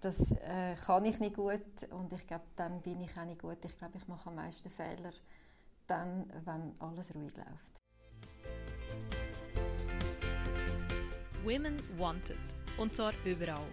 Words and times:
das 0.00 0.32
äh, 0.32 0.74
kann 0.84 1.04
ich 1.04 1.18
nicht 1.20 1.36
gut 1.36 1.60
und 1.90 2.12
ich 2.12 2.26
glaube, 2.26 2.44
dann 2.56 2.80
bin 2.82 3.00
ich 3.00 3.16
auch 3.16 3.24
nicht 3.24 3.40
gut. 3.40 3.58
Ich 3.64 3.76
glaube, 3.78 3.98
ich 3.98 4.06
mache 4.08 4.28
am 4.28 4.36
meisten 4.36 4.70
Fehler 4.70 5.12
dann, 5.86 6.30
wenn 6.44 6.74
alles 6.78 7.14
ruhig 7.14 7.32
läuft. 7.36 7.78
Women 11.44 11.82
Wanted. 11.98 12.36
Und 12.76 12.94
zwar 12.94 13.12
überall. 13.24 13.66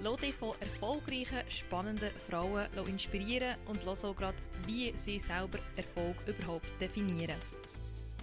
Lass 0.00 0.20
dich 0.20 0.34
von 0.34 0.54
erfolgreichen, 0.60 1.48
spannenden 1.48 2.10
Frauen 2.18 2.66
inspirieren 2.88 3.56
und 3.66 3.84
lass 3.84 4.04
auch 4.04 4.16
gerade, 4.16 4.36
wie 4.66 4.92
sie 4.96 5.18
selber 5.18 5.58
Erfolg 5.76 6.16
überhaupt 6.26 6.66
definieren. 6.80 7.36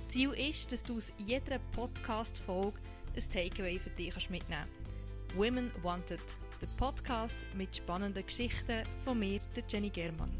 Ziel 0.09 0.31
ist, 0.33 0.71
dass 0.71 0.83
du 0.83 0.97
aus 0.97 1.11
jeder 1.17 1.59
Podcast-Folge 1.71 2.77
ein 3.15 3.29
Takeaway 3.31 3.79
für 3.79 3.91
dich 3.91 4.29
mitnehmen 4.29 4.65
kannst. 4.65 5.37
Women 5.37 5.71
Wanted, 5.83 6.19
der 6.61 6.67
Podcast 6.77 7.37
mit 7.55 7.75
spannenden 7.75 8.25
Geschichten 8.25 8.83
von 9.05 9.19
mir, 9.19 9.39
der 9.55 9.63
Jenny 9.67 9.89
Germann. 9.89 10.31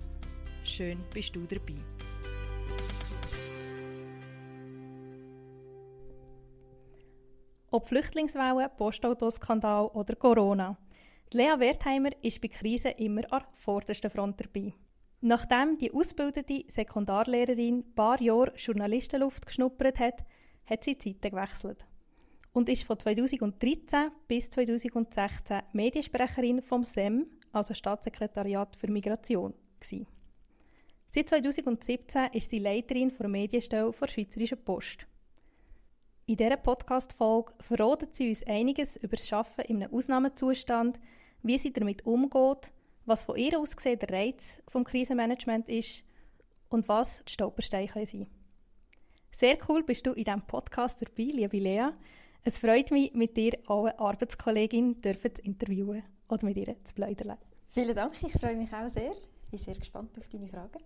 Schön 0.63 0.99
bist 1.13 1.35
du 1.35 1.45
dabei. 1.45 1.75
Ob 7.71 7.87
Flüchtlingswelle, 7.87 8.69
Postautoskandal 8.77 9.87
oder 9.87 10.15
Corona. 10.15 10.77
Lea 11.31 11.53
Wertheimer 11.57 12.09
ist 12.21 12.41
bei 12.41 12.47
Krisen 12.47 12.91
immer 12.97 13.31
an 13.31 13.43
vorderster 13.53 14.09
Front 14.09 14.41
dabei. 14.41 14.73
Nachdem 15.21 15.77
die 15.77 15.93
ausgebildete 15.93 16.65
Sekundarlehrerin 16.67 17.79
ein 17.79 17.93
paar 17.93 18.19
Jahre 18.21 18.53
Journalistenluft 18.55 19.45
geschnuppert 19.45 19.99
hat, 19.99 20.25
hat 20.65 20.83
sie 20.83 20.97
Seite 20.99 21.29
gewechselt 21.29 21.85
und 22.53 22.69
ist 22.69 22.83
von 22.83 22.97
2013 22.97 24.11
bis 24.27 24.49
2016 24.49 25.61
Mediensprecherin 25.73 26.61
vom 26.61 26.83
SEM, 26.83 27.27
also 27.51 27.73
Staatssekretariat 27.73 28.75
für 28.75 28.91
Migration, 28.91 29.53
gewesen. 29.79 30.07
Seit 31.07 31.29
2017 31.29 32.29
ist 32.33 32.49
sie 32.49 32.59
Leiterin 32.59 33.11
der 33.17 33.27
Medienstelle 33.27 33.91
der 33.91 34.07
Schweizerischen 34.07 34.63
Post. 34.63 35.07
In 36.27 36.37
dieser 36.37 36.57
Podcast-Folge 36.57 37.53
verratet 37.61 38.13
sie 38.13 38.29
uns 38.29 38.45
einiges 38.45 38.95
über 38.97 39.15
das 39.15 39.33
Arbeiten 39.33 39.61
in 39.71 39.83
einem 39.83 39.93
Ausnahmezustand, 39.93 40.99
wie 41.41 41.57
sie 41.57 41.73
damit 41.73 42.05
umgeht, 42.05 42.71
was 43.05 43.23
von 43.23 43.37
ihr 43.37 43.59
aus 43.59 43.75
gesehen 43.75 43.97
der 43.97 44.11
Reiz 44.11 44.61
vom 44.67 44.83
Krisenmanagement 44.83 45.67
ist 45.67 46.03
und 46.69 46.87
was 46.87 47.23
die 47.25 47.33
Stolpersteine 47.33 47.87
sein 47.87 48.05
können. 48.05 48.27
Sehr 49.31 49.57
cool 49.67 49.83
bist 49.83 50.05
du 50.05 50.11
in 50.11 50.25
diesem 50.25 50.45
Podcast 50.45 51.01
dabei, 51.01 51.31
liebe 51.31 51.57
Lea. 51.57 51.87
Es 52.43 52.59
freut 52.59 52.91
mich, 52.91 53.13
mit 53.13 53.35
dir 53.35 53.57
eine 53.67 53.99
Arbeitskollegin 53.99 55.01
dürfen 55.01 55.35
zu 55.35 55.41
interviewen 55.41 56.03
oder 56.29 56.45
mit 56.45 56.57
ihr 56.57 56.75
zu 56.85 56.93
plaudern. 56.93 57.37
Vielen 57.67 57.95
Dank, 57.95 58.13
ich 58.23 58.31
freue 58.33 58.55
mich 58.55 58.73
auch 58.73 58.89
sehr. 58.89 59.11
Ich 59.11 59.49
bin 59.51 59.59
sehr 59.59 59.75
gespannt 59.75 60.17
auf 60.17 60.27
deine 60.29 60.47
Fragen. 60.47 60.79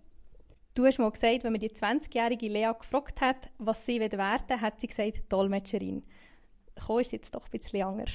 Du 0.74 0.84
hast 0.84 0.98
mal 0.98 1.10
gesagt, 1.10 1.44
wenn 1.44 1.52
man 1.52 1.60
die 1.60 1.70
20-jährige 1.70 2.48
Lea 2.48 2.72
gefragt 2.76 3.20
hat, 3.20 3.50
was 3.58 3.86
sie 3.86 4.00
werden 4.00 4.18
will, 4.18 4.60
hat 4.60 4.80
sie 4.80 4.88
gesagt, 4.88 5.32
Dolmetscherin. 5.32 6.02
Komm, 6.84 6.98
ist 6.98 7.12
jetzt 7.12 7.32
doch 7.32 7.44
ein 7.44 7.50
bisschen 7.52 7.84
anders. 7.84 8.10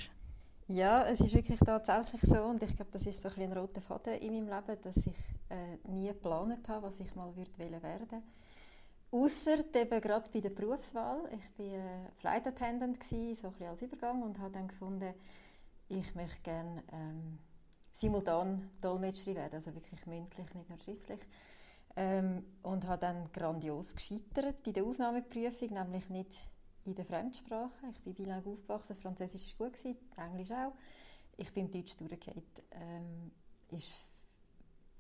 Ja, 0.67 1.07
es 1.07 1.21
ist 1.21 1.33
wirklich 1.33 1.59
tatsächlich 1.59 2.21
so 2.21 2.43
und 2.43 2.61
ich 2.61 2.75
glaube, 2.75 2.91
das 2.91 3.07
ist 3.07 3.21
so 3.21 3.29
ein, 3.29 3.41
ein 3.41 3.53
roter 3.53 3.79
Faden 3.79 4.15
in 4.15 4.33
meinem 4.33 4.49
Leben, 4.49 4.81
dass 4.83 4.97
ich 4.97 5.15
äh, 5.49 5.89
nie 5.89 6.09
geplant 6.09 6.67
habe, 6.67 6.87
was 6.87 6.99
ich 6.99 7.15
mal 7.15 7.33
würde 7.35 7.81
werden 7.81 8.21
Außer 9.11 9.59
eben 9.73 10.01
gerade 10.01 10.29
bei 10.31 10.39
der 10.39 10.51
Berufswahl. 10.51 11.29
Ich 11.31 11.59
war 11.59 11.65
äh, 11.65 12.11
Flight 12.17 12.47
Attendant, 12.47 12.99
gewesen, 12.99 13.35
so 13.35 13.47
ein 13.47 13.53
bisschen 13.53 13.69
als 13.69 13.81
Übergang 13.81 14.21
und 14.21 14.37
habe 14.39 14.53
dann 14.53 14.67
gefunden, 14.67 15.13
ich 15.87 16.13
möchte 16.13 16.41
gerne 16.43 16.83
ähm, 16.91 17.39
simultan 17.91 18.69
Dolmetscherin 18.79 19.35
werden, 19.35 19.55
also 19.55 19.73
wirklich 19.73 20.05
mündlich, 20.05 20.53
nicht 20.53 20.69
nur 20.69 20.77
schriftlich. 20.77 21.19
Ähm, 21.95 22.45
und 22.61 22.87
habe 22.87 23.01
dann 23.01 23.31
grandios 23.33 23.95
gescheitert 23.95 24.65
in 24.67 24.73
der 24.73 24.83
Aufnahmeprüfung, 24.83 25.73
nämlich 25.73 26.07
nicht 26.09 26.31
in 26.85 26.93
der 26.93 27.05
Fremdsprache. 27.05 27.87
Ich 27.91 27.99
bin 28.01 28.13
bilang 28.13 28.45
aufgewachsen, 28.45 28.89
das 28.89 28.99
Französisch 28.99 29.59
war 29.59 29.69
gut, 29.69 29.97
Englisch 30.17 30.51
auch. 30.51 30.73
Ich 31.37 31.51
bin 31.51 31.65
im 31.65 31.71
Deutsch 31.71 31.97
durchgefallen. 31.97 32.43
Ähm, 32.71 33.31
ist 33.71 34.05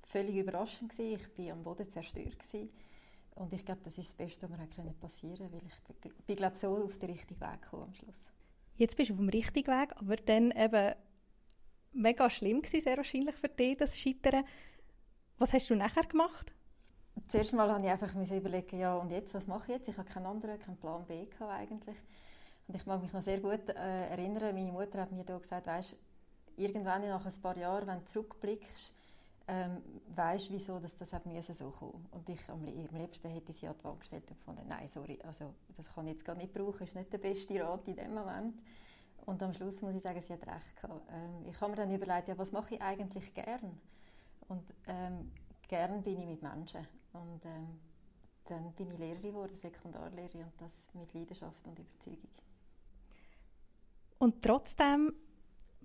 völlig 0.03 0.35
überraschend 0.35 0.91
gewesen. 0.91 1.27
Ich 1.37 1.45
war 1.45 1.53
am 1.53 1.63
Boden 1.63 1.89
zerstört 1.89 2.39
gewesen. 2.39 2.69
Und 3.39 3.53
ich 3.53 3.63
glaube, 3.63 3.79
das 3.85 3.97
ist 3.97 4.09
das 4.09 4.15
Beste, 4.15 4.49
was 4.49 4.57
mir 4.59 4.93
passieren 4.99 5.49
konnte, 5.49 5.53
weil 5.53 6.11
ich 6.11 6.25
bin, 6.25 6.35
glaube 6.35 6.57
so 6.57 6.83
auf 6.83 6.97
den 6.97 7.09
richtigen 7.09 7.39
Weg 7.39 7.61
gekommen 7.61 7.83
am 7.83 7.93
Schluss. 7.93 8.21
Jetzt 8.75 8.97
bist 8.97 9.09
du 9.09 9.13
auf 9.13 9.19
dem 9.19 9.29
richtigen 9.29 9.71
Weg, 9.71 9.93
aber 9.95 10.17
dann 10.17 10.51
eben 10.51 10.93
mega 11.93 12.29
schlimm 12.29 12.61
gewesen, 12.61 12.81
sehr 12.81 12.97
wahrscheinlich 12.97 13.35
für 13.35 13.47
dich, 13.47 13.77
das 13.77 13.97
Scheitern. 13.97 14.43
Was 15.37 15.53
hast 15.53 15.69
du 15.69 15.75
nachher 15.75 16.03
gemacht? 16.03 16.53
Zuerst 17.29 17.53
mal 17.53 17.71
habe 17.71 17.81
ich 17.81 17.89
einfach 17.89 18.13
überlegen, 18.13 18.77
ja 18.77 18.97
und 18.97 19.09
jetzt, 19.09 19.33
was 19.33 19.47
mache 19.47 19.71
ich 19.71 19.77
jetzt? 19.77 19.87
Ich 19.87 19.97
habe 19.97 20.09
keinen 20.09 20.25
anderen, 20.25 20.59
keinen 20.59 20.77
Plan 20.77 21.05
B 21.05 21.25
gehabt 21.25 21.53
eigentlich. 21.53 21.97
Und 22.67 22.75
ich 22.75 22.85
mag 22.85 23.01
mich 23.01 23.13
noch 23.13 23.21
sehr 23.21 23.39
gut 23.39 23.69
äh, 23.69 24.09
erinnern, 24.09 24.53
meine 24.53 24.71
Mutter 24.73 24.99
hat 24.99 25.13
mir 25.13 25.23
da 25.23 25.37
gesagt, 25.37 25.65
weißt, 25.65 25.97
irgendwann 26.57 27.07
nach 27.07 27.25
ein 27.25 27.41
paar 27.41 27.57
Jahren, 27.57 27.87
wenn 27.87 27.99
du 27.99 28.05
zurückblickst, 28.05 28.93
ähm, 29.49 29.81
weißt 30.15 30.51
wieso 30.51 30.77
dass 30.79 30.95
das 30.95 31.11
hat 31.11 31.23
so 31.41 31.71
kommen 31.71 32.07
Und 32.11 32.29
ich 32.29 32.47
am, 32.49 32.63
liebsten 32.63 33.29
hätte 33.29 33.51
sie 33.51 33.67
an 33.67 33.75
die 33.79 33.83
Wand 33.83 33.99
gestellt 33.99 34.29
und 34.29 34.37
gefunden, 34.37 34.61
nein, 34.67 34.87
sorry, 34.87 35.19
also 35.23 35.55
das 35.75 35.91
kann 35.91 36.05
ich 36.05 36.13
jetzt 36.13 36.25
gar 36.25 36.35
nicht 36.35 36.53
brauchen, 36.53 36.83
ist 36.83 36.95
nicht 36.95 37.11
der 37.11 37.17
beste 37.17 37.59
Rat 37.63 37.87
in 37.87 37.95
dem 37.95 38.13
Moment. 38.13 38.61
Und 39.25 39.41
am 39.41 39.53
Schluss 39.53 39.81
muss 39.81 39.95
ich 39.95 40.03
sagen, 40.03 40.21
sie 40.21 40.33
hat 40.33 40.45
recht 40.45 40.75
gehabt. 40.75 41.01
Ähm, 41.11 41.49
ich 41.49 41.59
habe 41.59 41.71
mir 41.71 41.77
dann 41.77 41.91
überlegt, 41.91 42.27
ja, 42.27 42.37
was 42.37 42.51
mache 42.51 42.75
ich 42.75 42.81
eigentlich 42.81 43.33
gern? 43.33 43.79
Und 44.47 44.73
ähm, 44.87 45.31
gern 45.67 46.03
bin 46.03 46.19
ich 46.19 46.27
mit 46.27 46.43
Menschen. 46.43 46.87
Und 47.13 47.43
ähm, 47.45 47.79
dann 48.45 48.71
bin 48.73 48.91
ich 48.91 48.99
Lehrerin 48.99 49.31
geworden, 49.31 49.55
Sekundarlehrerin 49.55 50.43
und 50.43 50.53
das 50.59 50.89
mit 50.93 51.11
Leidenschaft 51.13 51.65
und 51.65 51.77
Überzeugung. 51.79 52.29
Und 54.19 54.43
trotzdem 54.43 55.13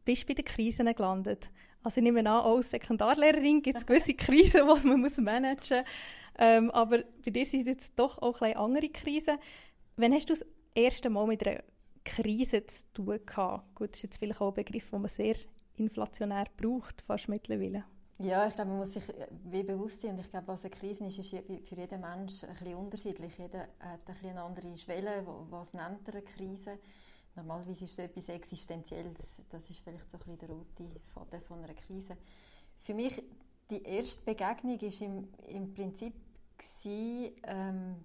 bist 0.04 0.26
bei 0.26 0.34
den 0.34 0.44
Krisen 0.44 0.92
gelandet. 0.94 1.50
Also 1.82 1.98
ich 1.98 2.04
nehme 2.04 2.20
an, 2.20 2.26
auch 2.28 2.56
als 2.56 2.70
Sekundarlehrerin 2.70 3.62
gibt 3.62 3.78
es 3.78 3.86
gewisse 3.86 4.14
Krisen, 4.14 4.62
die 4.66 4.86
man 4.88 5.00
muss 5.00 5.18
managen 5.18 5.78
muss. 5.78 5.86
Ähm, 6.38 6.70
aber 6.70 7.04
bei 7.24 7.30
dir 7.30 7.46
sind 7.46 7.66
jetzt 7.66 7.92
doch 7.96 8.18
auch 8.18 8.40
ein 8.40 8.56
andere 8.56 8.88
Krisen. 8.88 9.38
Wann 9.96 10.12
hast 10.12 10.28
du 10.28 10.34
das 10.34 10.44
erste 10.74 11.10
Mal 11.10 11.26
mit 11.26 11.46
einer 11.46 11.62
Krise 12.04 12.66
zu 12.66 12.84
tun 12.92 13.20
gehabt? 13.24 13.74
Gut, 13.74 13.90
das 13.90 13.98
ist 13.98 14.02
jetzt 14.04 14.18
vielleicht 14.18 14.40
auch 14.40 14.48
ein 14.48 14.54
Begriff, 14.54 14.90
den 14.90 15.02
man 15.02 15.08
sehr 15.08 15.36
inflationär 15.76 16.46
braucht, 16.56 17.02
fast 17.02 17.28
mittlerweile. 17.28 17.84
Ja, 18.18 18.46
ich 18.46 18.54
glaube, 18.54 18.70
man 18.70 18.78
muss 18.78 18.92
sich 18.92 19.08
äh, 19.08 19.26
wie 19.44 19.62
bewusst 19.62 20.02
sein. 20.02 20.12
Und 20.12 20.20
ich 20.20 20.30
glaube, 20.30 20.46
was 20.48 20.64
eine 20.64 20.70
Krise 20.70 21.04
ist, 21.06 21.18
ist 21.18 21.30
für 21.30 21.74
jeden 21.74 22.00
Mensch 22.00 22.44
ein 22.44 22.50
bisschen 22.50 22.74
unterschiedlich. 22.76 23.36
Jeder 23.38 23.68
hat 23.80 24.00
ein 24.06 24.14
bisschen 24.14 24.30
eine 24.30 24.42
andere 24.42 24.76
Schwelle. 24.76 25.26
Was 25.50 25.74
nennt 25.74 26.06
er 26.06 26.14
eine 26.14 26.22
Krise? 26.22 26.78
Normalerweise 27.36 27.84
ist 27.84 27.92
es 27.92 27.98
etwas 27.98 28.28
Existenzielles. 28.28 29.42
Das 29.50 29.68
ist 29.68 29.80
vielleicht 29.80 30.10
so 30.10 30.18
ein 30.18 30.20
bisschen 30.20 30.38
der 30.38 30.50
rote 30.50 31.00
Faden 31.12 31.40
von 31.42 31.62
einer 31.62 31.74
Krise. 31.74 32.16
Für 32.80 32.94
mich, 32.94 33.22
die 33.70 33.82
erste 33.82 34.22
Begegnung 34.22 34.80
war 34.80 35.02
im, 35.02 35.28
im 35.48 35.74
Prinzip 35.74 36.14
gewesen, 36.56 37.34
ähm, 37.44 37.96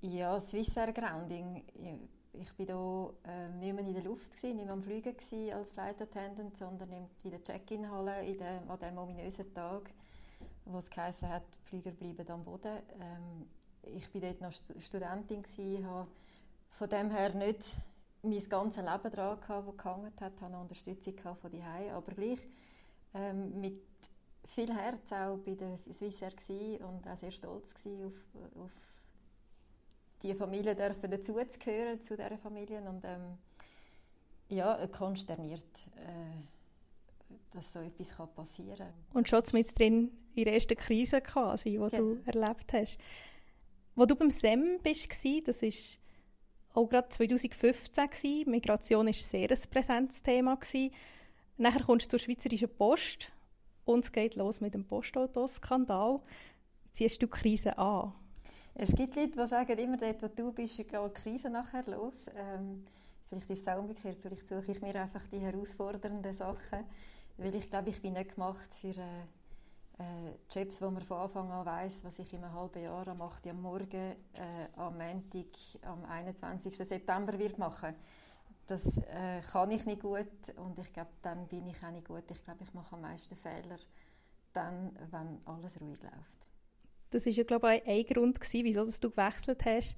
ja, 0.00 0.38
Swissair 0.38 0.92
Grounding 0.92 1.64
ich 2.34 2.68
war 2.68 3.14
hier 3.24 3.32
äh, 3.32 3.48
nicht 3.50 3.74
mehr 3.74 3.86
in 3.86 3.94
der 3.94 4.02
Luft, 4.02 4.36
gewesen, 4.36 4.56
nicht 4.56 4.64
mehr 4.64 4.74
am 4.74 4.82
Fliegen 4.82 5.14
als 5.52 5.70
Flight 5.70 6.00
Attendant, 6.02 6.56
sondern 6.56 6.90
in 6.92 7.30
der 7.30 7.42
Check-in-Halle 7.42 8.16
an 8.68 8.78
diesem 8.78 8.98
ominösen 8.98 9.52
Tag, 9.54 9.90
wo 10.64 10.78
es 10.78 10.90
geheißen 10.90 11.28
hat, 11.28 11.44
die 11.54 11.68
Flieger 11.68 11.92
bleiben 11.92 12.28
am 12.28 12.44
Boden. 12.44 12.78
Ähm, 13.00 13.46
ich 13.82 14.12
war 14.14 14.20
dort 14.20 14.40
noch 14.40 14.52
Studentin, 14.80 15.42
gewesen, 15.42 15.86
habe 15.86 16.08
von 16.74 16.88
dem 16.88 17.10
her 17.10 17.34
nicht 17.34 17.62
mein 18.22 18.48
ganzes 18.48 18.82
Leben 18.82 19.10
daran 19.10 19.40
gehabt, 19.40 19.68
das 19.68 19.76
gehangen 19.76 20.06
hat, 20.06 20.20
hatte 20.20 20.46
eine 20.46 20.58
Unterstützung 20.58 21.14
von 21.40 21.50
die 21.50 21.62
aber 21.62 22.12
gleich 22.12 22.40
ähm, 23.14 23.60
mit 23.60 23.82
viel 24.46 24.74
Herz 24.74 25.12
auch 25.12 25.38
bei 25.38 25.54
der 25.54 25.78
Swissair 25.92 26.32
und 26.80 27.06
auch 27.08 27.16
sehr 27.16 27.30
stolz 27.30 27.74
auf, 27.84 28.12
auf 28.60 28.70
die 30.22 30.34
Familie 30.34 30.74
dürfen 30.74 31.10
dazugehören 31.10 32.02
zu 32.02 32.16
dieser 32.16 32.38
Familie 32.38 32.80
und 32.80 33.04
ähm, 33.04 33.38
ja, 34.48 34.86
konsterniert, 34.88 35.64
äh, 35.96 37.34
dass 37.52 37.72
so 37.72 37.80
etwas 37.80 38.16
kann 38.16 38.34
passieren 38.34 38.76
kann. 38.78 38.94
Und 39.12 39.28
schon 39.28 39.42
mit 39.52 39.78
drin 39.78 40.10
in 40.34 40.44
der 40.44 40.54
ersten 40.54 40.76
Krise 40.76 41.20
quasi, 41.20 41.70
die 41.70 41.76
genau. 41.76 41.88
du 41.90 42.22
erlebt 42.26 42.72
hast. 42.72 42.98
Wo 43.94 44.06
du 44.06 44.16
beim 44.16 44.30
SEM 44.30 44.78
bist, 44.82 45.08
das 45.46 45.62
war 45.62 45.70
auch 46.74 46.88
gerade 46.88 47.08
2015 47.08 48.44
Migration 48.46 49.06
war 49.06 49.12
sehr 49.12 49.50
ein 49.50 49.58
präsentes 49.70 50.22
Thema 50.22 50.58
Nachher 51.56 51.84
kommst 51.84 52.06
du 52.06 52.10
zur 52.10 52.18
Schweizerischen 52.18 52.68
Post 52.68 53.30
und 53.84 54.04
es 54.04 54.10
geht 54.10 54.34
los 54.34 54.60
mit 54.60 54.74
dem 54.74 54.84
Postautoskandal. 54.84 56.20
Ziehst 56.92 57.22
du 57.22 57.26
die 57.26 57.30
Krise 57.30 57.78
an? 57.78 58.12
Es 58.74 58.92
gibt 58.92 59.14
Leute, 59.14 59.30
die 59.30 59.46
sagen, 59.46 59.78
immer 59.78 59.96
dort, 59.96 60.20
wo 60.20 60.26
du 60.26 60.52
bist, 60.52 60.76
geht 60.76 60.92
die 60.92 61.14
Krise 61.14 61.48
nachher 61.48 61.84
los. 61.86 62.26
Ähm, 62.36 62.84
vielleicht 63.26 63.50
ist 63.50 63.60
es 63.60 63.68
auch 63.68 63.78
umgekehrt, 63.78 64.18
vielleicht 64.20 64.48
suche 64.48 64.72
ich 64.72 64.82
mir 64.82 64.96
einfach 64.96 65.22
die 65.28 65.38
herausfordernden 65.38 66.34
Sachen. 66.34 66.84
Weil 67.36 67.54
ich 67.54 67.70
glaube, 67.70 67.90
ich 67.90 68.02
bin 68.02 68.14
nicht 68.14 68.34
gemacht 68.34 68.74
für 68.74 68.88
äh, 68.88 69.26
äh, 69.98 70.32
Jobs, 70.50 70.82
wo 70.82 70.90
man 70.90 71.02
von 71.02 71.18
Anfang 71.18 71.50
an 71.50 71.66
weiß, 71.66 72.04
was 72.04 72.18
ich 72.18 72.32
in 72.32 72.42
einem 72.42 72.54
halben 72.54 72.82
Jahr 72.82 73.06
am 73.08 73.22
8. 73.22 73.46
Uhr 73.46 73.52
am 73.52 73.62
Morgen 73.62 73.94
äh, 73.94 74.68
am 74.76 74.98
Montag, 74.98 75.46
am 75.82 76.04
21. 76.04 76.76
September 76.76 77.38
wird 77.38 77.58
machen 77.58 77.94
Das 78.66 78.98
äh, 78.98 79.40
kann 79.52 79.70
ich 79.70 79.86
nicht 79.86 80.02
gut 80.02 80.26
und 80.56 80.78
ich 80.78 80.92
glaube, 80.92 81.10
dann 81.22 81.46
bin 81.46 81.66
ich 81.68 81.82
auch 81.84 81.90
nicht 81.90 82.06
gut. 82.06 82.24
Ich 82.30 82.42
glaube, 82.44 82.64
ich 82.64 82.74
mache 82.74 82.94
am 82.94 83.02
meisten 83.02 83.36
Fehler 83.36 83.78
dann, 84.52 84.96
wenn 85.10 85.40
alles 85.44 85.80
ruhig 85.80 86.02
läuft. 86.02 86.46
Das 87.10 87.26
ist 87.26 87.36
ja, 87.36 87.44
glaube 87.44 87.76
ich, 87.76 87.86
ein 87.86 88.04
Grund 88.14 88.40
gewesen, 88.40 88.64
wieso 88.64 88.84
du 88.84 89.10
gewechselt 89.10 89.64
hast 89.64 89.96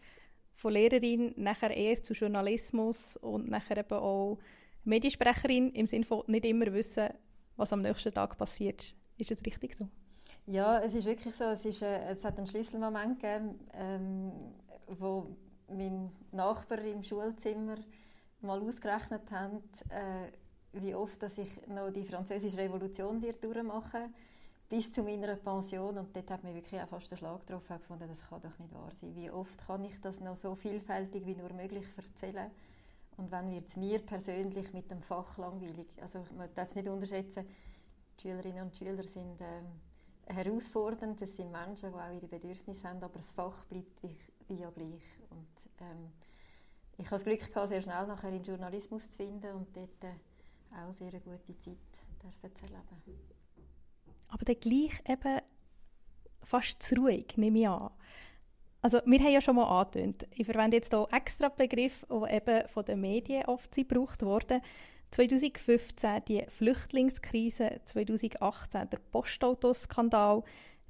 von 0.57 0.73
Lehrerin 0.73 1.35
nachher 1.37 1.71
eher 1.71 2.03
zu 2.03 2.15
Journalismus 2.15 3.17
und 3.19 3.49
nachher 3.49 3.79
eben 3.79 3.93
auch 3.93 4.39
Mediensprecherin 4.85 5.71
im 5.73 5.87
Sinne 5.87 6.05
von 6.05 6.23
nicht 6.27 6.45
immer 6.45 6.73
wissen, 6.73 7.09
was 7.57 7.73
am 7.73 7.83
nächsten 7.83 8.13
Tag 8.13 8.37
passiert. 8.39 8.95
Ist 9.19 9.31
das 9.31 9.45
richtig 9.45 9.77
so? 9.77 9.89
Ja, 10.47 10.79
es 10.81 10.95
ist 10.95 11.07
wirklich 11.07 11.35
so. 11.35 11.45
Es, 11.45 11.65
ist, 11.65 11.83
äh, 11.83 12.13
es 12.13 12.25
hat 12.25 12.39
einen 12.39 12.47
Schlüsselmoment 12.47 13.21
gegeben, 13.21 13.59
ähm, 13.75 14.33
wo 14.87 15.37
mein 15.69 16.11
Nachbar 16.33 16.79
im 16.81 17.03
Schulzimmer 17.03 17.77
mal 18.41 18.61
ausgerechnet 18.61 19.31
hat, 19.31 19.63
äh, 19.91 20.31
wie 20.73 20.95
oft 20.95 21.23
dass 21.23 21.39
ich 21.39 21.67
noch 21.67 21.91
die 21.91 22.05
französische 22.05 22.59
Revolution 22.59 23.21
wird 23.23 23.43
durchmachen 23.43 24.15
bis 24.69 24.93
zu 24.93 25.03
meiner 25.03 25.37
Pension 25.37 25.97
und 25.97 26.15
dort 26.15 26.31
hat 26.31 26.43
mir 26.43 26.55
wirklich 26.55 26.81
auch 26.81 26.89
fast 26.89 27.11
den 27.11 27.19
Schlag 27.19 27.47
getroffen 27.47 27.79
gefunden, 27.79 28.09
das 28.09 28.29
kann 28.29 28.41
doch 28.43 28.59
nicht 28.59 28.75
wahr 28.75 28.91
sein. 28.91 29.15
Wie 29.15 29.31
oft 29.31 29.65
kann 29.65 29.85
ich 29.85 30.01
das 30.01 30.21
noch 30.21 30.37
so 30.37 30.55
vielfältig 30.55 31.25
wie 31.25 31.37
nur 31.37 31.53
möglich 31.53 31.85
erzählen? 31.97 32.51
Und 33.17 33.31
wenn 33.31 33.51
wird 33.51 33.69
es 33.69 33.77
mir 33.77 34.01
persönlich 34.01 34.73
mit 34.73 34.91
dem 34.91 35.03
Fach 35.03 35.39
langweilig? 35.39 35.87
Also 36.03 36.27
man 36.37 36.53
darf 36.55 36.69
es 36.69 36.75
nicht 36.75 36.89
unterschätzen, 36.89 37.47
die 38.17 38.23
Schülerinnen 38.23 38.65
und 38.65 38.77
Schüler 38.77 39.05
sind 39.05 39.41
ähm, 39.41 39.81
herausfordernd, 40.27 41.21
es 41.23 41.37
sind 41.37 41.51
Menschen, 41.53 41.93
die 41.93 41.99
auch 41.99 42.13
ihre 42.13 42.29
Bedürfnisse 42.29 42.89
haben, 42.89 43.03
aber 43.03 43.17
das 43.17 43.33
Fach 43.33 43.65
bleibt 43.65 44.03
wie, 44.03 44.17
wie 44.49 44.61
ja 44.61 44.71
gleich. 44.71 45.21
Und, 45.31 45.49
ähm, 45.81 46.13
ich 46.99 47.05
hatte 47.05 47.17
das 47.17 47.25
Glück, 47.25 47.53
gehabt, 47.53 47.69
sehr 47.69 47.83
schnell 47.83 48.07
nachher 48.07 48.33
in 48.33 48.43
Journalismus 48.43 49.11
zu 49.11 49.17
finden 49.19 49.53
und 49.55 49.77
dort 49.77 50.05
äh, 50.05 50.15
auch 50.75 50.93
sehr 50.93 51.11
gute 51.11 51.59
Zeit 51.59 51.77
zu 52.55 52.65
erleben. 52.65 53.37
Aber 54.29 54.45
dann 54.45 54.61
gleich 54.61 55.01
eben 55.07 55.41
fast 56.43 56.83
zu 56.83 56.95
ruhig, 56.97 57.37
nehme 57.37 57.59
ich 57.59 57.69
an. 57.69 57.91
Also 58.83 59.01
wir 59.05 59.19
haben 59.19 59.33
ja 59.33 59.41
schon 59.41 59.57
mal 59.57 59.81
angetönt, 59.81 60.27
ich 60.31 60.47
verwende 60.47 60.77
jetzt 60.77 60.93
hier 60.93 61.09
extra 61.11 61.49
Begriff, 61.49 62.07
die 62.09 62.35
eben 62.35 62.69
von 62.69 62.85
den 62.85 63.01
Medien 63.01 63.45
oft 63.47 63.75
gebraucht 63.75 64.23
wurden. 64.23 64.63
2015 65.11 66.23
die 66.29 66.45
Flüchtlingskrise, 66.49 67.81
2018 67.85 68.91
der 68.91 68.99
Postautoskandal, 69.11 70.43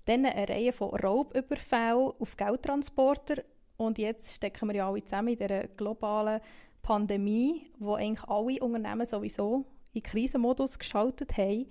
dann 0.07 0.27
eine 0.27 0.49
Reihe 0.49 0.73
von 0.73 0.91
Raubüberfällen 0.91 2.13
auf 2.19 2.37
Geldtransporter 2.37 3.43
und 3.77 3.99
jetzt 3.99 4.37
stecken 4.37 4.69
wir 4.69 4.77
ja 4.77 4.89
alle 4.89 5.05
zusammen 5.05 5.29
in 5.29 5.39
dieser 5.39 5.67
globalen 5.69 6.41
Pandemie, 6.83 7.71
wo 7.79 7.95
eigentlich 7.95 8.29
alle 8.29 8.61
Unternehmen 8.61 9.07
sowieso 9.07 9.67
in 9.93 10.03
Krisenmodus 10.03 10.79
geschaltet 10.79 11.37
haben. 11.37 11.67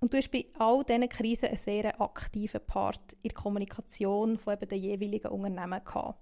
Und 0.00 0.12
du 0.12 0.18
hast 0.18 0.30
bei 0.30 0.46
all 0.58 0.84
diesen 0.84 1.08
Krisen 1.08 1.48
einen 1.48 1.56
sehr 1.56 2.00
aktiven 2.00 2.60
Part 2.66 3.12
in 3.22 3.28
der 3.28 3.32
Kommunikation 3.32 4.38
von 4.38 4.54
eben 4.54 4.68
den 4.68 4.82
jeweiligen 4.82 5.28
Unternehmen 5.28 5.84
gehabt. 5.84 6.18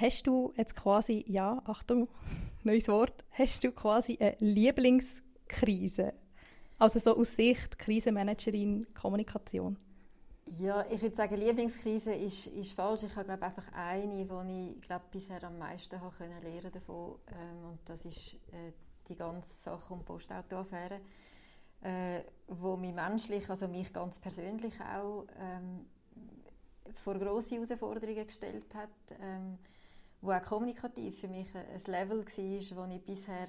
Hast 0.00 0.26
du 0.26 0.50
jetzt 0.56 0.76
quasi, 0.76 1.26
ja, 1.28 1.60
Achtung, 1.66 2.08
neues 2.64 2.88
Wort, 2.88 3.22
hast 3.32 3.62
du 3.62 3.70
quasi 3.70 4.16
eine 4.18 4.34
Lieblingskrise? 4.38 6.14
Also 6.78 6.98
so 6.98 7.18
aus 7.18 7.36
Sicht 7.36 7.78
Krisenmanagerin 7.78 8.86
Kommunikation. 8.98 9.76
Ja, 10.58 10.86
ich 10.90 11.02
würde 11.02 11.14
sagen, 11.14 11.34
Lieblingskrise 11.34 12.14
ist, 12.14 12.46
ist 12.46 12.72
falsch. 12.72 13.02
Ich 13.02 13.14
habe 13.14 13.26
glaube 13.26 13.42
einfach 13.42 13.70
eine, 13.74 14.24
die 14.24 14.74
ich 14.76 14.80
glaube, 14.80 15.04
bisher 15.10 15.44
am 15.44 15.58
meisten 15.58 16.00
habe 16.00 16.16
können 16.16 16.42
lernen 16.42 16.72
davon 16.72 17.16
ähm, 17.28 17.70
und 17.70 17.80
das 17.84 18.06
ist 18.06 18.36
äh, 18.52 18.72
die 19.06 19.16
ganze 19.16 19.52
Sache 19.52 19.92
um 19.92 20.02
Postautoaffäre, 20.02 21.00
äh, 21.82 22.20
wo 22.48 22.78
mich 22.78 22.94
menschlich, 22.94 23.50
also 23.50 23.68
mich 23.68 23.92
ganz 23.92 24.18
persönlich 24.18 24.80
auch 24.80 25.26
ähm, 25.38 25.84
vor 26.94 27.18
grosse 27.18 27.56
Herausforderungen 27.56 28.26
gestellt 28.26 28.74
hat. 28.74 28.88
Ähm, 29.20 29.58
wo 30.22 30.32
auch 30.32 30.42
kommunikativ 30.42 31.20
für 31.20 31.28
mich 31.28 31.54
ein 31.54 31.82
Level 31.86 32.18
war, 32.18 32.24
das 32.24 32.96
ich 32.96 33.04
bisher 33.04 33.48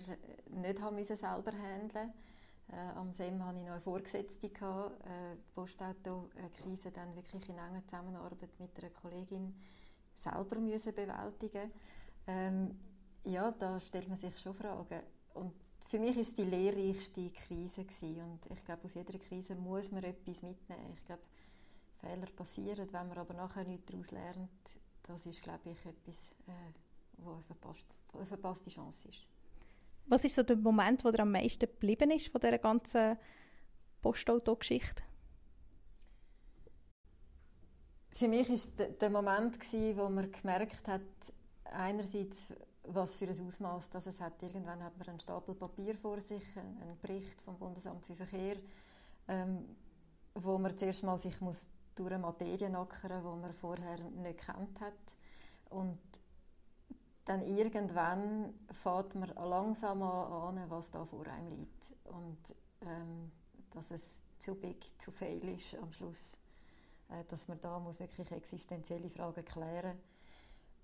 nicht 0.49 0.81
haben 0.81 1.03
selber 1.03 1.51
handeln 1.51 2.13
äh, 2.71 2.97
Am 2.97 3.11
SEM 3.11 3.43
hatte 3.45 3.59
ich 3.59 3.65
noch 3.65 3.73
eine 3.73 3.81
Vorgesetzte, 3.81 4.49
gehabt, 4.49 5.05
äh, 5.05 5.35
die 5.35 5.53
Postauto-Krise 5.53 6.91
dann 6.91 7.15
wirklich 7.15 7.49
in 7.49 7.57
enger 7.57 7.83
Zusammenarbeit 7.85 8.59
mit 8.59 8.77
einer 8.77 8.89
Kollegin 8.91 9.53
selber 10.13 10.55
müssen 10.57 10.93
bewältigen 10.93 11.71
ähm, 12.27 12.79
Ja, 13.23 13.51
da 13.51 13.79
stellt 13.79 14.07
man 14.07 14.17
sich 14.17 14.37
schon 14.39 14.53
Fragen. 14.53 15.01
Und 15.33 15.53
für 15.87 15.99
mich 15.99 16.15
war 16.15 16.21
es 16.21 16.33
die 16.33 16.43
lehrreichste 16.43 17.29
Krise 17.31 17.83
gewesen. 17.83 18.21
und 18.21 18.57
ich 18.57 18.63
glaube, 18.63 18.85
aus 18.85 18.93
jeder 18.93 19.19
Krise 19.19 19.55
muss 19.55 19.91
man 19.91 20.03
etwas 20.03 20.41
mitnehmen. 20.41 20.93
Ich 20.93 21.03
glaube, 21.05 21.23
Fehler 21.99 22.27
passieren, 22.35 22.87
wenn 22.91 23.07
man 23.09 23.17
aber 23.17 23.33
nachher 23.33 23.65
nichts 23.65 23.91
daraus 23.91 24.11
lernt, 24.11 24.49
das 25.03 25.25
ist, 25.25 25.41
glaube 25.41 25.69
ich, 25.69 25.85
etwas, 25.85 26.31
äh, 26.47 26.51
wo 27.17 27.31
eine 27.31 27.43
verpasste, 27.43 27.97
eine 28.13 28.25
verpasste 28.25 28.69
Chance 28.69 29.09
ist. 29.09 29.27
Was 30.07 30.23
ist 30.23 30.35
so 30.35 30.43
der 30.43 30.57
Moment, 30.57 31.03
wo 31.05 31.11
dir 31.11 31.21
am 31.21 31.31
meisten 31.31 31.59
geblieben 31.59 32.11
ist 32.11 32.27
von 32.27 32.41
dieser 32.41 32.57
ganzen 32.57 33.17
Postauto-Geschichte? 34.01 35.03
Für 38.13 38.27
mich 38.27 38.49
war 38.49 38.85
der 38.87 39.09
Moment, 39.09 39.59
gewesen, 39.59 39.97
wo 39.97 40.09
man 40.09 40.31
gemerkt 40.31 40.87
hat, 40.87 41.01
einerseits, 41.63 42.53
was 42.83 43.15
für 43.15 43.25
ein 43.27 43.47
Ausmaß 43.47 43.89
das 43.89 44.05
es 44.07 44.19
hat. 44.19 44.41
Irgendwann 44.43 44.83
hat 44.83 44.97
man 44.97 45.07
einen 45.07 45.19
Stapel 45.19 45.55
Papier 45.55 45.95
vor 45.95 46.19
sich, 46.19 46.43
einen 46.57 46.97
Bericht 47.01 47.41
vom 47.41 47.57
Bundesamt 47.57 48.05
für 48.05 48.15
Verkehr, 48.15 48.57
ähm, 49.27 49.75
wo 50.35 50.57
man 50.57 50.77
zuerst 50.77 51.03
mal 51.03 51.19
sich 51.19 51.39
muss 51.41 51.67
durch 52.01 52.13
eine 52.13 52.21
Materie 52.21 52.75
ackern, 52.77 53.21
die 53.21 53.41
man 53.41 53.53
vorher 53.53 53.97
nicht 53.99 54.45
kennt 54.45 54.79
hat. 54.81 54.93
Und 55.69 55.99
dann 57.25 57.43
irgendwann 57.43 58.53
fährt 58.71 59.15
man 59.15 59.29
langsam 59.29 60.01
an, 60.01 60.63
was 60.69 60.91
da 60.91 61.05
vor 61.05 61.27
einem 61.27 61.49
liegt. 61.49 61.93
Und 62.05 62.55
ähm, 62.81 63.31
dass 63.73 63.91
es 63.91 64.19
zu 64.39 64.55
big, 64.55 64.99
zu 64.99 65.11
fail 65.11 65.47
ist 65.49 65.75
am 65.75 65.93
Schluss. 65.93 66.37
Äh, 67.09 67.23
dass 67.29 67.47
man 67.47 67.61
da 67.61 67.79
muss 67.79 67.99
wirklich 67.99 68.31
existenzielle 68.31 69.09
Fragen 69.09 69.45
klären 69.45 69.97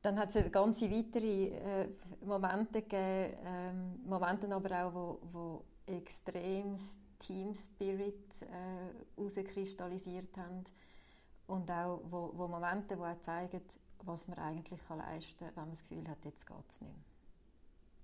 Dann 0.02 0.20
hat 0.20 0.36
es 0.36 0.52
ganze 0.52 0.90
weitere 0.92 1.48
äh, 1.48 1.90
Momente 2.24 2.84
gegeben, 2.84 3.38
ähm, 3.44 4.00
Momente 4.06 4.54
aber 4.54 4.86
auch, 4.86 4.94
wo, 4.94 5.20
wo 5.32 5.64
extremes 5.88 6.98
Team 7.20 7.56
Spirit 7.56 8.42
äh, 8.44 9.20
herauskristallisiert 9.20 10.38
haben 10.38 10.64
und 11.48 11.70
auch 11.72 12.01
wo, 12.10 12.32
wo 12.36 12.48
Momente, 12.48 12.96
die 12.96 13.01
auch 13.01 13.22
zeigen, 13.22 13.62
was 14.04 14.27
man 14.27 14.38
eigentlich 14.38 14.80
kann 14.88 15.00
leisten 15.00 15.39
kann, 15.39 15.56
wenn 15.56 15.63
man 15.63 15.72
das 15.72 15.82
Gefühl 15.82 16.08
hat, 16.08 16.24
jetzt 16.25 16.46
geht 16.46 16.70
es 16.70 16.82
nicht 16.82 16.92
mehr. 16.92 17.06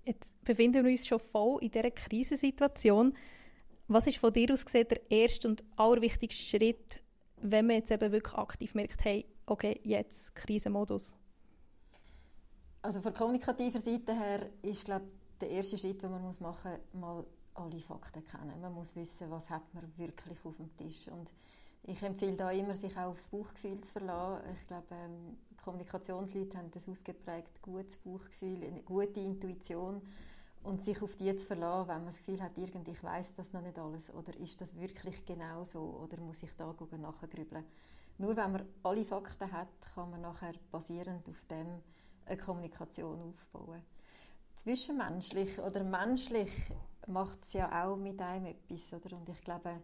Jetzt 0.05 0.43
befinden 0.43 0.83
wir 0.83 0.91
uns 0.91 1.07
schon 1.07 1.19
voll 1.19 1.63
in 1.63 1.71
dieser 1.71 1.91
Krisensituation. 1.91 3.13
Was 3.87 4.07
ist 4.07 4.17
von 4.17 4.33
dir 4.33 4.51
aus 4.51 4.65
gesehen 4.65 4.87
der 4.89 5.09
erste 5.11 5.47
und 5.47 5.63
allerwichtigste 5.77 6.43
Schritt, 6.43 7.01
wenn 7.37 7.67
man 7.67 7.77
jetzt 7.77 7.91
eben 7.91 8.11
wirklich 8.11 8.33
aktiv 8.33 8.73
merkt, 8.75 9.03
hey, 9.05 9.25
okay, 9.45 9.79
jetzt 9.83 10.35
Krisenmodus? 10.35 11.15
Also 12.81 13.01
von 13.01 13.13
kommunikativer 13.13 13.79
Seite 13.79 14.13
her 14.13 14.49
ist, 14.61 14.83
glaube 14.83 15.05
der 15.39 15.49
erste 15.49 15.77
Schritt, 15.77 16.01
den 16.01 16.11
man 16.11 16.21
muss 16.21 16.39
machen 16.39 16.71
muss, 16.93 17.01
mal 17.01 17.25
alle 17.55 17.79
Fakten 17.79 18.23
kennen. 18.25 18.61
Man 18.61 18.73
muss 18.73 18.95
wissen, 18.95 19.29
was 19.29 19.49
hat 19.49 19.73
man 19.73 19.91
wirklich 19.97 20.37
auf 20.43 20.57
dem 20.57 20.75
Tisch. 20.77 21.07
Und 21.07 21.31
ich 21.83 22.01
empfehle 22.01 22.37
da 22.37 22.51
immer, 22.51 22.75
sich 22.75 22.95
auch 22.97 23.09
aufs 23.09 23.27
Bauchgefühl 23.27 23.81
zu 23.81 23.91
verlassen. 23.91 24.43
Ich 24.55 24.67
glaube, 24.67 24.87
ähm, 24.91 25.37
Kommunikationsleute 25.61 26.57
haben 26.57 26.71
ein 26.73 26.91
ausgeprägt 26.91 27.61
gutes 27.61 27.97
Bauchgefühl, 27.97 28.63
eine 28.63 28.81
gute 28.81 29.19
Intuition 29.19 30.01
und 30.63 30.81
sich 30.81 31.01
auf 31.01 31.15
die 31.17 31.35
zu 31.35 31.47
verlassen, 31.47 31.89
wenn 31.89 31.97
man 31.97 32.05
das 32.05 32.17
Gefühl 32.17 32.41
hat, 32.41 32.57
irgendwie, 32.57 32.91
ich 32.91 33.03
weiß 33.03 33.33
das 33.35 33.53
noch 33.53 33.61
nicht 33.61 33.77
alles 33.77 34.13
oder 34.13 34.35
ist 34.37 34.61
das 34.61 34.77
wirklich 34.79 35.25
genau 35.25 35.65
so 35.65 35.79
oder 36.03 36.17
muss 36.21 36.43
ich 36.43 36.55
da 36.55 36.73
nachgrübeln. 36.97 37.65
Nur 38.17 38.35
wenn 38.35 38.51
man 38.51 38.65
alle 38.83 39.03
Fakten 39.03 39.51
hat, 39.51 39.67
kann 39.93 40.11
man 40.11 40.21
nachher 40.21 40.53
basierend 40.71 41.27
auf 41.29 41.45
dem 41.45 41.67
eine 42.25 42.37
Kommunikation 42.37 43.21
aufbauen. 43.21 43.81
Zwischenmenschlich 44.55 45.59
oder 45.59 45.83
menschlich 45.83 46.51
macht 47.07 47.43
es 47.43 47.53
ja 47.53 47.85
auch 47.85 47.97
mit 47.97 48.21
einem 48.21 48.45
etwas, 48.45 48.93
oder? 48.93 49.17
Und 49.17 49.27
ich 49.27 49.41
glaube, 49.41 49.81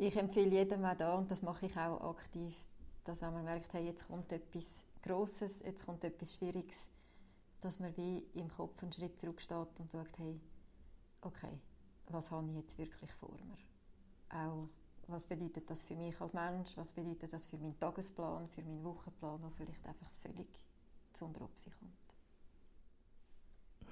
ich 0.00 0.16
empfehle 0.16 0.50
jedem 0.50 0.84
auch 0.84 0.96
da, 0.96 1.14
und 1.14 1.30
das 1.30 1.42
mache 1.42 1.66
ich 1.66 1.76
auch 1.76 2.00
aktiv, 2.10 2.56
dass 3.04 3.20
wenn 3.20 3.34
man 3.34 3.44
merkt, 3.44 3.72
hey, 3.74 3.84
jetzt 3.84 4.06
kommt 4.06 4.32
etwas 4.32 4.82
Grosses, 5.02 5.60
jetzt 5.60 5.84
kommt 5.84 6.02
etwas 6.04 6.34
Schwieriges, 6.34 6.88
dass 7.60 7.78
man 7.78 7.94
wie 7.96 8.26
im 8.32 8.48
Kopf 8.48 8.82
einen 8.82 8.92
Schritt 8.92 9.20
zurücksteht 9.20 9.78
und 9.78 9.90
sagt, 9.90 10.18
hey, 10.18 10.40
okay, 11.20 11.60
was 12.06 12.30
habe 12.30 12.48
ich 12.50 12.56
jetzt 12.56 12.78
wirklich 12.78 13.12
vor 13.12 13.34
mir. 13.44 13.58
Auch, 14.30 14.68
was 15.06 15.26
bedeutet 15.26 15.68
das 15.68 15.84
für 15.84 15.94
mich 15.94 16.18
als 16.18 16.32
Mensch, 16.32 16.76
was 16.76 16.92
bedeutet 16.92 17.32
das 17.32 17.46
für 17.46 17.58
meinen 17.58 17.78
Tagesplan, 17.78 18.46
für 18.46 18.62
meinen 18.62 18.82
Wochenplan, 18.82 19.40
der 19.42 19.50
vielleicht 19.50 19.86
einfach 19.86 20.10
völlig 20.22 20.48
zu 21.12 21.26
unter 21.26 21.40
kommt. 21.40 22.00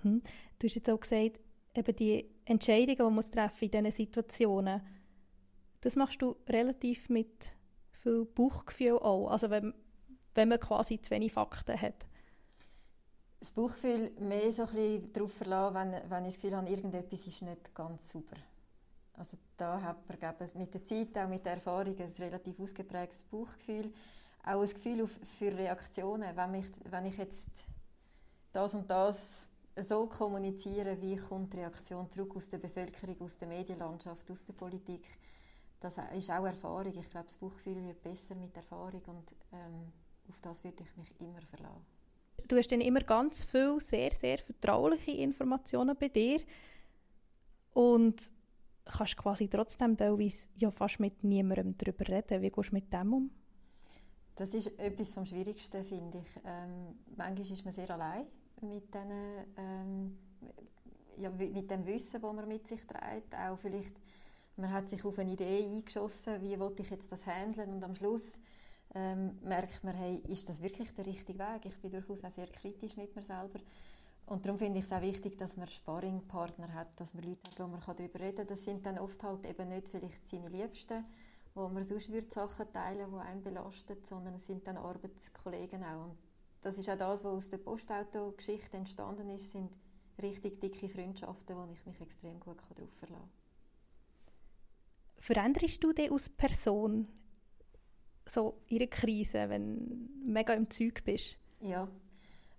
Mhm. 0.05 0.23
Du 0.59 0.67
hast 0.67 0.75
jetzt 0.75 0.89
auch 0.89 1.01
gesagt, 1.01 1.39
eben 1.75 1.97
die 1.97 2.31
Entscheidungen, 2.47 2.97
die 2.97 3.15
man 3.15 3.31
treffen 3.31 3.65
in 3.65 3.71
diesen 3.71 3.93
Situationen, 3.93 4.81
das 5.81 5.97
machst 5.97 6.21
du 6.23 6.37
relativ 6.49 7.09
mit 7.09 7.55
viel 7.93 8.25
Bauchgefühl 8.25 8.99
auch, 8.99 9.29
also 9.31 9.51
wenn, 9.51 9.75
wenn 10.35 10.49
man 10.49 10.61
quasi 10.61 11.01
zu 11.01 11.11
wenig 11.11 11.33
Fakten 11.33 11.81
hat. 11.81 12.07
Das 13.41 13.53
Bauchgefühl 13.53 14.11
mehr 14.19 14.53
so 14.53 14.63
ein 14.63 14.69
bisschen 14.69 15.13
darauf 15.13 15.33
verlassen, 15.33 15.75
wenn, 15.75 16.11
wenn 16.11 16.25
ich 16.25 16.35
das 16.35 16.43
Gefühl 16.43 16.57
habe, 16.57 16.69
irgendetwas 16.69 17.27
ist 17.27 17.43
nicht 17.43 17.75
ganz 17.75 18.09
sauber. 18.11 18.37
Also 19.19 19.37
da 19.57 19.81
hat 19.83 20.09
man 20.09 20.19
glaube 20.19 20.45
ich, 20.45 20.55
mit 20.55 20.73
der 20.73 20.85
Zeit, 20.85 21.17
auch 21.19 21.29
mit 21.29 21.45
der 21.45 21.55
Erfahrung, 21.55 21.97
ein 21.99 22.13
relativ 22.19 22.59
ausgeprägtes 22.61 23.25
Bauchgefühl. 23.25 23.93
Auch 24.45 24.63
ein 24.63 24.69
Gefühl 24.69 25.07
für 25.07 25.57
Reaktionen. 25.57 26.37
Wenn, 26.37 26.51
mich, 26.53 26.67
wenn 26.85 27.07
ich 27.07 27.17
jetzt 27.17 27.67
das 28.53 28.75
und 28.75 28.89
das 28.89 29.49
so 29.77 30.07
kommuniziere, 30.07 31.01
wie 31.01 31.17
kommt 31.17 31.53
die 31.53 31.59
Reaktion 31.59 32.11
zurück 32.11 32.37
aus 32.37 32.49
der 32.49 32.59
Bevölkerung, 32.59 33.21
aus 33.21 33.37
der 33.37 33.49
Medienlandschaft, 33.49 34.31
aus 34.31 34.45
der 34.47 34.53
Politik. 34.53 35.05
Das 35.81 35.97
ist 36.17 36.31
auch 36.31 36.45
Erfahrung. 36.45 36.93
Ich 36.99 37.11
glaube, 37.11 37.27
das 37.27 37.37
Bauchgefühl 37.37 37.85
wird 37.85 38.03
besser 38.03 38.35
mit 38.35 38.57
Erfahrung 38.57 39.03
und 39.07 39.33
ähm, 39.53 39.93
auf 40.29 40.41
das 40.43 40.65
würde 40.65 40.83
ich 40.83 40.97
mich 40.97 41.21
immer 41.21 41.41
verlassen. 41.43 41.87
Du 42.47 42.57
hast 42.57 42.71
dann 42.73 42.81
immer 42.81 43.01
ganz 43.01 43.45
viele 43.45 43.81
sehr, 43.81 44.11
sehr 44.11 44.39
vertrauliche 44.39 45.13
Informationen 45.13 45.97
bei 45.99 46.09
dir 46.09 46.41
und 47.75 48.33
kannst 48.85 49.17
quasi 49.17 49.49
trotzdem 49.49 49.97
teilweise 49.97 50.49
ja 50.57 50.71
fast 50.71 50.99
mit 51.01 51.23
niemandem 51.23 51.77
darüber 51.77 52.09
reden. 52.09 52.43
Wie 52.43 52.51
gehst 52.51 52.71
du 52.71 52.75
mit 52.75 52.93
dem 52.93 53.13
um? 53.13 53.31
Das 54.35 54.55
ist 54.55 54.79
etwas 54.79 55.13
vom 55.13 55.27
Schwierigsten, 55.27 55.85
finde 55.85 56.19
ich. 56.19 56.41
Ähm, 56.45 56.99
manchmal 57.17 57.51
ist 57.53 57.65
man 57.65 57.75
sehr 57.75 57.91
allein 57.91 58.27
mit, 58.63 58.95
den, 58.95 59.11
ähm, 59.57 60.19
ja, 61.17 61.31
mit 61.31 61.71
dem 61.71 61.85
Wissen, 61.85 62.21
das 62.21 62.33
man 62.33 62.47
mit 62.47 62.67
sich 62.67 62.87
trägt. 62.87 63.35
Auch 63.35 63.59
vielleicht, 63.59 63.95
man 64.59 64.73
hat 64.73 64.89
sich 64.89 65.05
auf 65.05 65.19
eine 65.19 65.33
Idee 65.33 65.65
eingeschossen, 65.65 66.43
wie 66.43 66.59
wollte 66.59 66.83
ich 66.83 66.91
jetzt 66.91 67.11
das 67.13 67.27
handeln 67.27 67.73
und 67.75 67.85
am 67.85 67.95
Schluss 67.95 68.39
ähm, 68.95 69.39
merkt 69.43 69.85
man, 69.85 69.95
hey, 69.95 70.23
ist 70.29 70.49
das 70.49 70.63
wirklich 70.63 70.93
der 70.95 71.07
richtige 71.07 71.39
Weg? 71.39 71.67
Ich 71.67 71.79
bin 71.79 71.93
durchaus 71.93 72.25
auch 72.25 72.33
sehr 72.33 72.49
kritisch 72.49 72.97
mit 72.97 73.15
mir 73.15 73.23
selber. 73.23 73.61
Und 74.27 74.45
darum 74.45 74.59
finde 74.59 74.79
ich 74.79 74.85
es 74.85 74.93
auch 74.93 75.01
wichtig, 75.01 75.39
dass 75.39 75.57
man 75.57 75.69
Sparringpartner 75.69 76.73
hat, 76.75 76.89
dass 77.01 77.15
man 77.15 77.25
Leute 77.25 77.41
hat, 77.51 77.59
wo 77.61 77.67
man 77.67 77.81
darüber 77.81 78.21
reden 78.21 78.37
kann. 78.37 78.47
Das 78.47 78.65
sind 78.65 78.85
dann 78.85 78.99
oft 78.99 79.23
halt 79.23 79.47
eben 79.47 79.69
nicht 79.69 79.89
vielleicht 79.89 80.29
seine 80.29 80.49
Liebsten, 80.49 81.05
wo 81.55 81.69
man 81.69 81.83
sonst 81.83 82.13
würde 82.13 82.29
Sachen 82.31 82.71
teilen, 82.73 83.11
die 83.11 83.19
einen 83.19 83.43
belastet, 83.43 84.07
sondern 84.07 84.35
es 84.35 84.47
sind 84.47 84.67
dann 84.67 84.77
Arbeitskollegen 84.77 85.83
auch. 85.83 86.05
Und 86.05 86.19
das 86.61 86.77
ist 86.77 86.91
auch 86.91 86.99
das, 86.99 87.25
was 87.25 87.33
aus 87.33 87.51
der 87.51 87.59
Postauto-Geschichte 87.59 88.77
entstanden 88.77 89.31
ist, 89.31 89.53
sind 89.53 89.73
richtig 90.21 90.61
dicke 90.61 90.89
Freundschaften, 90.89 91.57
wo 91.57 91.67
ich 91.73 91.87
mich 91.87 92.01
extrem 92.01 92.39
gut 92.41 92.59
darauf 92.69 92.91
verlassen 92.99 93.23
kann. 93.23 93.38
Veränderst 95.19 95.83
du 95.83 95.93
dich 95.93 96.11
als 96.11 96.29
Person 96.31 97.09
so 98.27 98.61
in 98.69 98.79
einer 98.79 98.87
Krise, 98.87 99.49
wenn 99.49 99.89
du 100.25 100.31
mega 100.31 100.55
im 100.55 100.71
Zeug 100.71 101.03
bist? 101.05 101.37
Ja, 101.61 101.89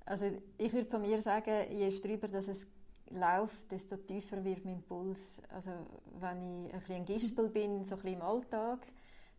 also 0.05 0.25
ich 0.57 0.73
würde 0.73 0.89
von 0.89 1.01
mir 1.01 1.21
sagen, 1.21 1.71
je 1.71 1.91
strüber 1.91 2.27
dass 2.27 2.47
es 2.47 2.67
läuft, 3.11 3.71
desto 3.71 3.97
tiefer 3.97 4.43
wird 4.43 4.65
mein 4.65 4.81
Puls. 4.81 5.37
Also 5.49 5.71
wenn 6.19 6.65
ich 6.65 6.73
ein 6.73 6.79
bisschen 6.79 6.95
ein 6.95 7.05
Gispel 7.05 7.49
bin, 7.49 7.83
so 7.83 7.95
ein 7.95 8.01
bisschen 8.01 8.19
im 8.19 8.21
Alltag, 8.21 8.85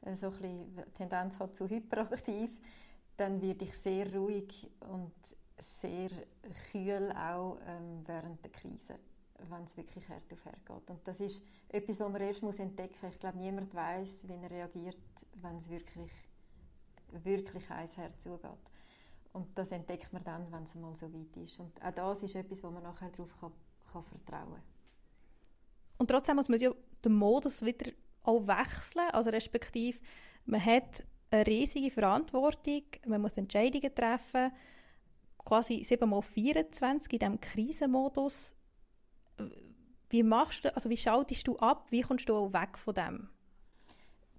äh, 0.03 0.17
so 0.17 0.27
ein 0.27 0.33
bisschen 0.33 0.93
Tendenz 0.95 1.39
hat 1.39 1.55
zu 1.55 1.69
hyperaktiv, 1.69 2.51
dann 3.17 3.41
werde 3.43 3.65
ich 3.65 3.77
sehr 3.77 4.13
ruhig 4.15 4.71
und 4.89 5.13
sehr 5.61 6.09
kühl 6.73 7.13
auch 7.13 7.59
ähm, 7.67 8.03
während 8.07 8.43
der 8.43 8.51
Krise, 8.51 8.95
wenn 9.49 9.65
es 9.65 9.77
wirklich 9.77 10.09
hart 10.09 10.33
auf 10.33 10.45
hart 10.45 10.67
geht. 10.67 10.91
Und 10.91 11.07
das 11.07 11.21
ist 11.21 11.45
etwas, 11.69 12.01
was 12.01 12.11
man 12.11 12.21
erst 12.21 12.43
muss 12.43 12.59
entdecken 12.59 12.99
muss. 13.03 13.15
Ich 13.15 13.21
glaube, 13.21 13.39
niemand 13.39 13.75
weiß, 13.75 14.29
wie 14.29 14.33
er 14.33 14.51
reagiert, 14.51 14.97
wenn 15.35 15.57
es 15.59 15.69
wirklich, 15.71 16.11
wirklich 17.13 17.69
heiß 17.69 17.99
zugeht. 18.19 18.51
Und 19.33 19.47
das 19.57 19.71
entdeckt 19.73 20.13
man 20.13 20.25
dann, 20.25 20.51
wenn 20.51 20.65
es 20.65 20.75
mal 20.75 20.95
so 20.97 21.13
weit 21.13 21.37
ist. 21.37 21.61
Und 21.61 21.81
auch 21.83 21.93
das 21.93 22.23
ist 22.25 22.35
etwas, 22.35 22.63
wo 22.63 22.71
man 22.71 22.83
nachher 22.83 23.11
darauf 23.11 23.31
kann, 23.41 23.53
kann 23.93 24.05
vertrauen 24.05 24.55
kann. 24.55 24.63
Und 25.99 26.11
trotzdem 26.11 26.37
muss 26.37 26.49
man 26.49 26.59
ja 26.59 26.73
den 27.05 27.15
Modus 27.15 27.63
wieder 27.65 27.93
auch 28.23 28.47
wechseln, 28.47 29.09
also 29.13 29.31
respektive 29.31 29.99
man 30.47 30.65
hat 30.65 31.05
eine 31.31 31.47
riesige 31.47 31.91
Verantwortung, 31.91 32.83
man 33.07 33.21
muss 33.21 33.37
Entscheidungen 33.37 33.95
treffen, 33.95 34.51
quasi 35.45 35.83
7 35.85 36.13
x 36.13 36.27
24 36.29 37.13
in 37.13 37.19
diesem 37.19 37.41
Krisenmodus. 37.41 38.55
Wie 40.11 40.25
machst 40.25 40.65
du, 40.65 40.75
also 40.75 40.91
wie 40.91 40.97
schaltest 40.97 41.47
du 41.47 41.57
ab, 41.59 41.87
wie 41.91 42.03
kommst 42.03 42.29
du 42.29 42.35
auch 42.35 42.53
weg 42.53 42.77
von 42.77 42.95
dem? 42.95 43.29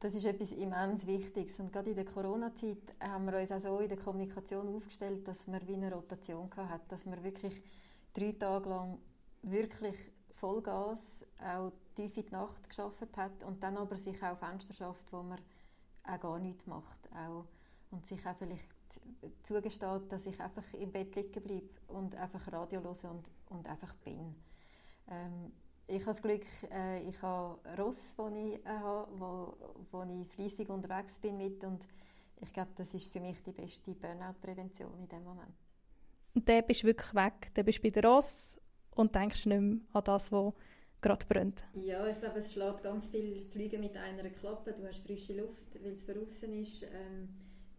Das 0.01 0.16
ist 0.16 0.25
etwas 0.25 0.51
immens 0.51 1.06
Wichtiges. 1.06 1.60
Und 1.60 1.72
gerade 1.72 1.92
in 1.92 1.96
der 1.96 2.06
Corona-Zeit 2.06 2.96
haben 3.00 3.25
wir 3.25 3.40
uns 3.40 3.51
auch 3.51 3.60
so 3.60 3.80
in 3.80 3.88
der 3.88 3.98
Kommunikation 3.98 4.68
aufgestellt, 4.75 5.28
dass 5.28 5.48
wir 5.48 5.66
wie 5.68 5.75
eine 5.75 5.94
Rotation 5.94 6.50
hatten, 6.56 6.88
dass 6.90 7.06
wir 7.06 7.24
wirklich 7.24 7.62
drei 8.13 8.32
Tage 8.34 8.68
lang 8.68 8.98
wirklich 9.44 9.96
Vollgas, 10.34 11.24
auch 11.40 11.72
tief 11.96 12.18
in 12.18 12.25
die 12.25 12.32
Nacht 12.32 12.68
geschafft 12.68 13.16
hat 13.16 13.44
und 13.44 13.62
dann 13.62 13.78
aber 13.78 13.98
sich 13.98 14.22
auch 14.24 14.38
Fenster 14.38 14.74
schafft, 14.74 15.13
wo 15.13 15.22
man 15.22 15.40
auch 16.04 16.20
gar 16.20 16.40
nichts 16.40 16.66
macht. 16.66 17.10
Auch, 17.13 17.46
und 17.92 18.06
sich 18.08 18.25
auch 18.25 18.36
vielleicht 18.36 18.68
zugesteht, 19.44 20.12
dass 20.12 20.25
ich 20.25 20.40
einfach 20.40 20.74
im 20.74 20.92
Bett 20.92 21.16
liegen 21.16 21.44
bleibe 21.44 21.70
und 21.88 22.16
einfach 22.16 22.51
Radio 22.51 22.80
und, 22.80 23.30
und 23.50 23.70
einfach 23.70 23.94
bin. 23.98 24.36
Ähm, 25.08 25.51
ich 25.91 26.01
habe 26.01 26.12
das 26.12 26.21
Glück, 26.21 26.45
äh, 26.71 27.03
ich 27.07 27.21
habe 27.21 27.60
Ross, 27.77 28.13
wo 28.17 28.27
ich 28.29 28.65
äh, 28.65 28.69
habe, 28.69 29.07
wo, 29.19 29.57
wo 29.91 30.03
ich 30.03 30.27
fleissig 30.29 30.69
unterwegs 30.69 31.19
bin 31.19 31.38
mit 31.38 31.63
und 31.63 31.86
ich 32.39 32.51
glaube, 32.53 32.71
das 32.75 32.93
ist 32.93 33.12
für 33.12 33.19
mich 33.19 33.43
die 33.43 33.51
beste 33.51 33.91
Burnout-Prävention 33.91 34.98
in 34.98 35.07
dem 35.07 35.24
Moment. 35.24 35.53
Und 36.33 36.48
dann 36.48 36.65
bist 36.65 36.83
du 36.83 36.88
wirklich 36.88 37.13
weg, 37.13 37.51
dann 37.53 37.65
bist 37.65 37.79
du 37.79 37.83
bei 37.83 37.89
der 37.89 38.05
Ross 38.05 38.60
und 38.95 39.13
denkst 39.13 39.45
nicht 39.45 39.60
mehr 39.60 39.79
an 39.93 40.03
das, 40.03 40.31
was 40.31 40.53
gerade 41.01 41.25
brennt. 41.25 41.63
Ja, 41.74 42.07
ich 42.07 42.19
glaube, 42.19 42.39
es 42.39 42.53
schlägt 42.53 42.83
ganz 42.83 43.10
viel 43.10 43.39
Flüge 43.39 43.77
mit 43.77 43.98
einer 43.98 44.29
Klappe. 44.29 44.74
Du 44.74 44.88
hast 44.88 45.05
frische 45.05 45.39
Luft, 45.39 45.67
weil 45.83 45.93
es 45.93 46.05
draußen 46.05 46.53
ist. 46.53 46.83
Ähm, 46.83 47.29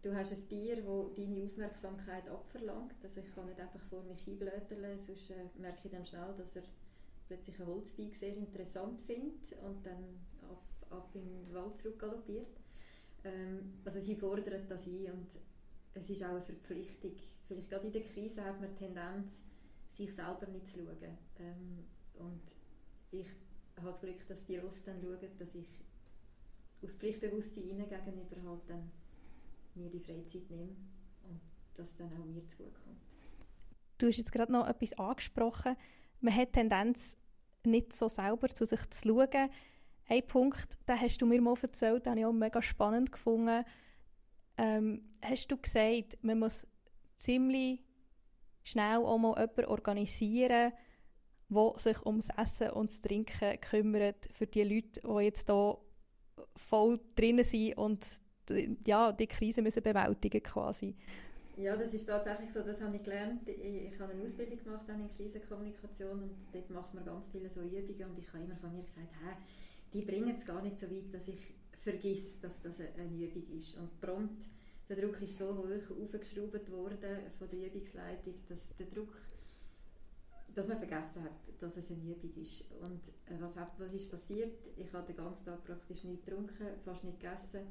du 0.01 0.13
hast 0.13 0.31
ein 0.31 0.47
Tier, 0.49 0.77
das 0.77 1.15
deine 1.15 1.43
Aufmerksamkeit 1.43 2.29
abverlangt. 2.29 2.95
Also 3.03 3.21
ich 3.21 3.33
kann 3.33 3.45
nicht 3.47 3.59
einfach 3.59 3.81
vor 3.89 4.03
mich 4.03 4.21
hinblöteln, 4.23 4.99
sonst 4.99 5.31
äh, 5.31 5.45
merke 5.57 5.79
ich 5.85 5.91
dann 5.91 6.05
schnell, 6.05 6.33
dass 6.37 6.55
er 6.55 6.63
plötzlich 7.27 7.59
ein 7.59 7.67
Holzbeig 7.67 8.15
sehr 8.15 8.35
interessant 8.35 9.01
findet 9.01 9.53
und 9.63 9.85
dann 9.85 10.19
ab, 10.49 10.63
ab 10.89 11.09
in 11.13 11.25
den 11.25 11.53
Wald 11.53 11.77
zurückgaloppiert. 11.77 12.59
Ähm, 13.23 13.73
also 13.85 13.99
sie 13.99 14.15
fordern 14.15 14.67
das 14.67 14.85
ein 14.87 15.11
und 15.11 15.27
es 15.93 16.09
ist 16.09 16.23
auch 16.23 16.29
eine 16.29 16.41
Verpflichtung. 16.41 17.15
Vielleicht 17.47 17.69
gerade 17.69 17.87
in 17.87 17.93
der 17.93 18.03
Krise 18.03 18.43
hat 18.43 18.59
man 18.59 18.69
die 18.69 18.75
Tendenz, 18.75 19.43
sich 19.89 20.13
selber 20.13 20.47
nicht 20.47 20.67
zu 20.67 20.79
schauen. 20.79 21.17
Ähm, 21.39 21.85
und 22.15 22.41
ich 23.11 23.27
habe 23.77 23.87
das 23.87 24.01
Glück, 24.01 24.27
dass 24.27 24.45
die 24.45 24.57
Ross 24.57 24.83
dann 24.83 25.01
schauen, 25.01 25.19
dass 25.37 25.55
ich 25.55 25.83
aus 26.81 26.95
Pflichtbewusstsein 26.95 27.63
ihnen 27.63 27.87
gegenüber 27.87 28.49
halt 28.49 28.61
dann 28.69 28.91
mir 29.75 29.89
die 29.89 29.99
Freizeit 29.99 30.49
nehme 30.49 30.75
und 31.23 31.41
dass 31.75 31.95
dann 31.95 32.11
auch 32.13 32.25
mir 32.25 32.45
zugutekommt. 32.47 33.01
Du 33.97 34.07
hast 34.07 34.17
jetzt 34.17 34.31
gerade 34.31 34.51
noch 34.51 34.67
etwas 34.67 34.93
angesprochen. 34.93 35.75
Man 36.23 36.33
hat 36.35 36.49
die 36.49 36.59
Tendenz, 36.59 37.17
nicht 37.65 37.91
so 37.91 38.07
selber 38.07 38.47
zu 38.47 38.65
sich 38.65 38.89
zu 38.89 39.09
schauen. 39.09 39.49
Ein 40.07 40.27
Punkt, 40.27 40.77
den 40.87 40.99
hast 40.99 41.21
du 41.21 41.25
mir 41.25 41.41
mal 41.41 41.55
erzählt, 41.61 42.05
den 42.05 42.17
ich 42.17 42.25
auch 42.25 42.31
mega 42.31 42.61
spannend 42.61 43.11
gefunden. 43.11 43.65
Ähm, 44.57 45.01
hast 45.21 45.51
du 45.51 45.57
gesagt, 45.57 46.17
man 46.21 46.39
muss 46.39 46.65
ziemlich 47.17 47.83
schnell 48.63 48.97
auch 48.97 49.17
mal 49.17 49.37
jemanden 49.37 49.65
organisieren, 49.65 50.71
der 51.49 51.73
sich 51.75 52.05
ums 52.05 52.29
Essen 52.37 52.69
und 52.69 52.89
das 52.89 53.01
Trinken 53.01 53.59
kümmert 53.59 54.29
für 54.31 54.47
die 54.47 54.63
Leute, 54.63 55.01
die 55.01 55.23
jetzt 55.25 55.49
hier 55.49 55.77
voll 56.55 57.01
drin 57.15 57.43
sind 57.43 57.77
und 57.77 58.05
ja, 58.85 59.11
die 59.11 59.27
Krise 59.27 59.61
müssen 59.61 59.83
bewältigen 59.83 60.41
quasi. 60.41 60.95
Ja, 61.55 61.77
das 61.77 61.93
ist 61.93 62.05
tatsächlich 62.05 62.51
so, 62.51 62.61
das 62.61 62.81
habe 62.81 62.95
ich 62.95 63.03
gelernt. 63.03 63.47
Ich, 63.47 63.99
habe 63.99 64.13
eine 64.13 64.23
Ausbildung 64.23 64.57
gemacht 64.57 64.85
in 64.89 65.15
Krisenkommunikation 65.15 66.23
und 66.23 66.35
dort 66.51 66.69
macht 66.71 66.93
man 66.93 67.05
ganz 67.05 67.27
viele 67.27 67.49
so 67.49 67.61
Übungen 67.61 68.09
und 68.09 68.19
ich 68.19 68.27
habe 68.33 68.43
immer 68.43 68.55
von 68.55 68.71
mir 68.71 68.83
gesagt, 68.83 69.13
hey, 69.23 69.35
die 69.93 70.01
bringen 70.01 70.35
es 70.35 70.45
gar 70.45 70.61
nicht 70.63 70.79
so 70.79 70.89
weit, 70.89 71.13
dass 71.13 71.27
ich 71.27 71.53
vergiss, 71.77 72.39
dass 72.39 72.61
das 72.61 72.79
eine 72.79 73.15
Übung 73.15 73.45
ist. 73.55 73.77
Und 73.77 74.01
prompt, 74.01 74.49
der 74.89 74.97
Druck 74.97 75.21
ist 75.21 75.37
so 75.37 75.55
hoch 75.55 76.03
aufgeschraubt 76.03 76.71
worden 76.71 77.19
von 77.37 77.49
der 77.49 77.67
Übungsleitung, 77.67 78.33
dass 78.47 78.75
der 78.75 78.87
Druck 78.87 79.15
dass 80.55 80.67
man 80.67 80.77
vergessen 80.77 81.23
hat, 81.23 81.31
dass 81.59 81.77
es 81.77 81.89
eine 81.89 82.01
Übung 82.01 82.31
ist. 82.35 82.65
Und 82.81 83.09
äh, 83.25 83.39
was, 83.39 83.55
hat, 83.57 83.71
was 83.79 83.93
ist 83.93 84.09
passiert? 84.09 84.53
Ich 84.77 84.93
habe 84.93 85.05
den 85.07 85.15
ganzen 85.15 85.45
Tag 85.45 85.63
praktisch 85.63 86.03
nicht 86.03 86.25
getrunken, 86.25 86.67
fast 86.85 87.03
nicht 87.03 87.19
gegessen. 87.19 87.61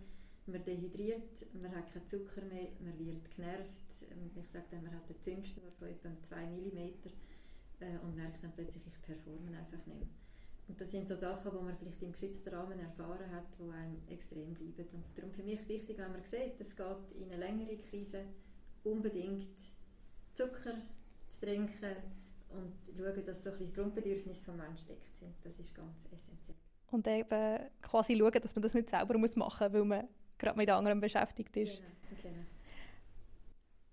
Man 0.47 0.65
dehydriert, 0.65 1.47
man 1.55 1.75
hat 1.75 1.93
keinen 1.93 2.07
Zucker 2.07 2.43
mehr, 2.43 2.69
man 2.81 2.99
wird 2.99 3.31
genervt. 3.31 3.81
Ähm, 4.11 4.31
ich 4.35 4.49
sage 4.49 4.65
dann, 4.71 4.83
man 4.83 4.95
hat 4.95 5.09
einen 5.09 5.21
Zündschnur 5.21 5.71
von 5.79 5.89
etwa 5.89 6.11
2 6.23 6.47
mm 6.47 6.79
äh, 7.81 7.99
und 8.03 8.17
merkt 8.17 8.43
dann 8.43 8.53
plötzlich, 8.53 8.83
ich 8.87 9.03
performe 9.03 9.57
einfach 9.57 9.87
nicht 9.87 10.01
mehr. 10.01 10.09
Und 10.69 10.81
das 10.81 10.91
sind 10.91 11.09
so 11.09 11.17
Sachen, 11.17 11.51
die 11.51 11.65
man 11.65 11.77
vielleicht 11.77 12.03
im 12.03 12.13
geschützten 12.13 12.55
Rahmen 12.55 12.79
erfahren 12.79 13.31
hat, 13.31 13.45
die 13.59 13.71
einem 13.71 14.01
extrem 14.09 14.55
bleiben. 14.55 14.89
Und 14.93 15.05
darum 15.15 15.31
für 15.33 15.43
mich 15.43 15.69
wichtig, 15.69 15.99
wenn 15.99 16.13
man 16.13 16.25
sieht, 16.25 16.61
es 16.61 16.75
geht 16.75 17.13
in 17.15 17.31
eine 17.31 17.37
längere 17.37 17.77
Krise 17.77 18.25
unbedingt 18.85 19.57
Zucker 20.35 20.75
zu 21.29 21.41
trinken 21.41 21.97
und 22.49 22.73
schauen, 22.97 23.27
dass 23.27 23.45
so 23.45 23.51
ein 23.51 23.59
bisschen 23.59 23.75
Grundbedürfnisse 23.75 24.47
des 24.47 24.57
Menschen 24.57 24.89
deckt 24.89 25.17
sind. 25.17 25.35
Das 25.43 25.59
ist 25.59 25.75
ganz 25.75 26.07
essentiell. 26.11 26.57
Und 26.91 27.07
eben 27.07 27.59
quasi 27.81 28.17
schauen, 28.17 28.41
dass 28.41 28.55
man 28.55 28.63
das 28.63 28.75
nicht 28.75 28.91
selber 28.91 29.19
machen 29.19 29.39
muss, 29.39 29.61
weil 29.61 29.85
man 29.85 30.09
gerade 30.43 30.59
mit 30.59 30.69
anderen 30.69 31.01
beschäftigt 31.01 31.57
ist. 31.57 31.79
Genau, 31.79 32.23
genau. 32.23 32.45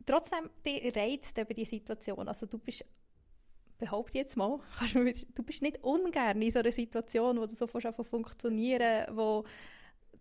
Trotzdem, 0.05 0.49
die 0.65 0.89
reizt 0.89 1.37
eben 1.37 1.53
die 1.53 1.65
Situation. 1.65 2.27
Also 2.27 2.47
du 2.47 2.57
bist 2.57 2.83
behaupte 3.77 4.17
jetzt 4.17 4.35
mal, 4.35 4.59
du 4.93 5.43
bist 5.43 5.61
nicht 5.61 5.81
ungern 5.83 6.41
in 6.41 6.51
so 6.51 6.59
einer 6.59 6.71
Situation, 6.71 7.39
wo 7.39 7.45
du 7.45 7.55
so 7.55 7.65
von 7.65 7.81
funktionieren, 8.03 9.07
wo 9.15 9.45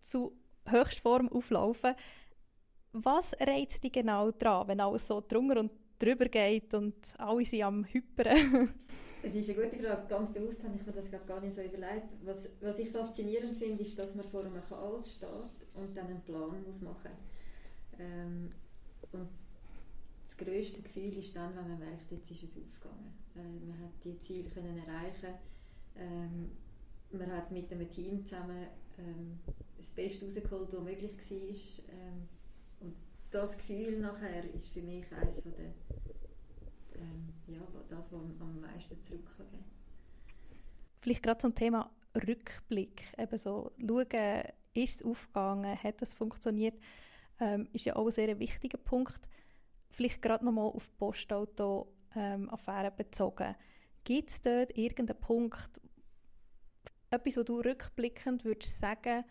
zu 0.01 0.33
Höchstform 0.67 1.29
auflaufen. 1.29 1.95
Was 2.93 3.35
reizt 3.41 3.83
dich 3.83 3.93
genau 3.93 4.31
daran, 4.31 4.69
wenn 4.69 4.81
alles 4.81 5.09
so 5.09 5.21
drunter 5.21 5.61
und 5.61 5.73
drüber 5.99 6.27
geht 6.27 6.73
und 6.75 6.95
alle 7.19 7.45
sind 7.45 7.63
am 7.63 7.85
Hyperen? 7.85 8.75
Es 9.23 9.35
ist 9.35 9.51
eine 9.51 9.65
gute 9.65 9.83
Frage. 9.83 10.07
Ganz 10.09 10.33
bewusst 10.33 10.63
habe 10.63 10.77
ich 10.77 10.87
mir 10.87 10.93
das 10.93 11.11
gar 11.11 11.41
nicht 11.41 11.55
so 11.55 11.63
überlegt. 11.63 12.15
Was, 12.25 12.49
was 12.61 12.79
ich 12.79 12.91
faszinierend 12.91 13.55
finde, 13.57 13.83
ist, 13.83 13.99
dass 13.99 14.15
man 14.15 14.25
vor 14.25 14.45
einem 14.45 14.63
Chaos 14.69 15.13
steht 15.13 15.67
und 15.75 15.97
dann 15.97 16.07
einen 16.07 16.23
Plan 16.23 16.63
muss 16.65 16.81
machen 16.83 17.11
muss. 17.11 17.99
Ähm, 17.99 18.49
und 19.13 19.29
das 20.25 20.37
grösste 20.37 20.83
Gefühl 20.83 21.19
ist 21.19 21.35
dann, 21.35 21.57
wenn 21.57 21.69
man 21.69 21.79
merkt, 21.79 22.11
jetzt 22.13 22.31
ist 22.31 22.45
es 22.45 22.57
aufgegangen. 22.57 23.13
Äh, 23.35 23.67
man 23.67 23.79
hat 23.81 23.93
die 24.05 24.19
Ziele 24.21 24.49
können 24.51 24.79
erreichen. 24.79 25.35
Ähm, 25.97 26.51
man 27.11 27.33
hat 27.33 27.51
mit 27.51 27.73
einem 27.73 27.91
Team 27.91 28.25
zusammen 28.25 28.67
ähm, 28.99 29.41
das 29.77 29.91
Beste 29.91 30.27
rausgeholt, 30.27 30.73
was 30.73 30.83
möglich 30.83 31.13
war. 31.29 31.95
Ähm, 31.95 32.29
und 32.81 32.95
das 33.31 33.57
Gefühl 33.57 33.99
nachher 33.99 34.45
ist 34.55 34.71
für 34.71 34.83
mich 34.83 35.05
eines 35.13 35.43
der, 35.43 35.53
ähm, 36.99 37.33
ja, 37.47 37.61
das, 37.89 38.13
was 38.13 38.41
am 38.41 38.61
meisten 38.61 39.01
zurückgeben 39.01 39.65
Vielleicht 41.01 41.23
gerade 41.23 41.39
zum 41.39 41.55
Thema 41.55 41.91
Rückblick. 42.15 43.03
Eben 43.17 43.39
so 43.39 43.73
schauen, 43.79 44.43
ist 44.75 45.01
es 45.01 45.03
aufgegangen, 45.03 45.83
hat 45.83 46.03
es 46.03 46.15
funktioniert, 46.15 46.79
ähm, 47.41 47.69
ist 47.73 47.85
ja 47.85 47.97
auch 47.97 48.07
ein 48.07 48.13
sehr 48.13 48.39
wichtiger 48.39 48.79
Punkt. 48.79 49.21
Vielleicht 49.91 50.21
gerade 50.21 50.45
nochmal 50.45 50.67
auf 50.67 50.97
Postauto-Affäre 50.99 52.89
ähm, 52.89 52.97
bezogen. 52.97 53.55
Gibt 54.05 54.31
es 54.31 54.41
dort 54.41 54.77
irgendeinen 54.77 55.21
Punkt, 55.21 55.81
etwas, 57.11 57.37
wo 57.37 57.43
du 57.43 57.61
rückblickend 57.61 58.45
würdest 58.45 58.79
sagen, 58.79 59.25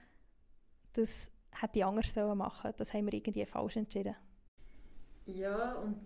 das 0.93 1.31
hätte 1.51 1.79
ich 1.79 1.85
anders 1.85 2.15
machen 2.15 2.61
sollen, 2.63 2.75
das 2.77 2.93
haben 2.93 3.05
wir 3.05 3.13
irgendwie 3.13 3.45
falsch 3.45 3.77
entschieden? 3.77 4.15
Ja, 5.25 5.73
und 5.73 5.97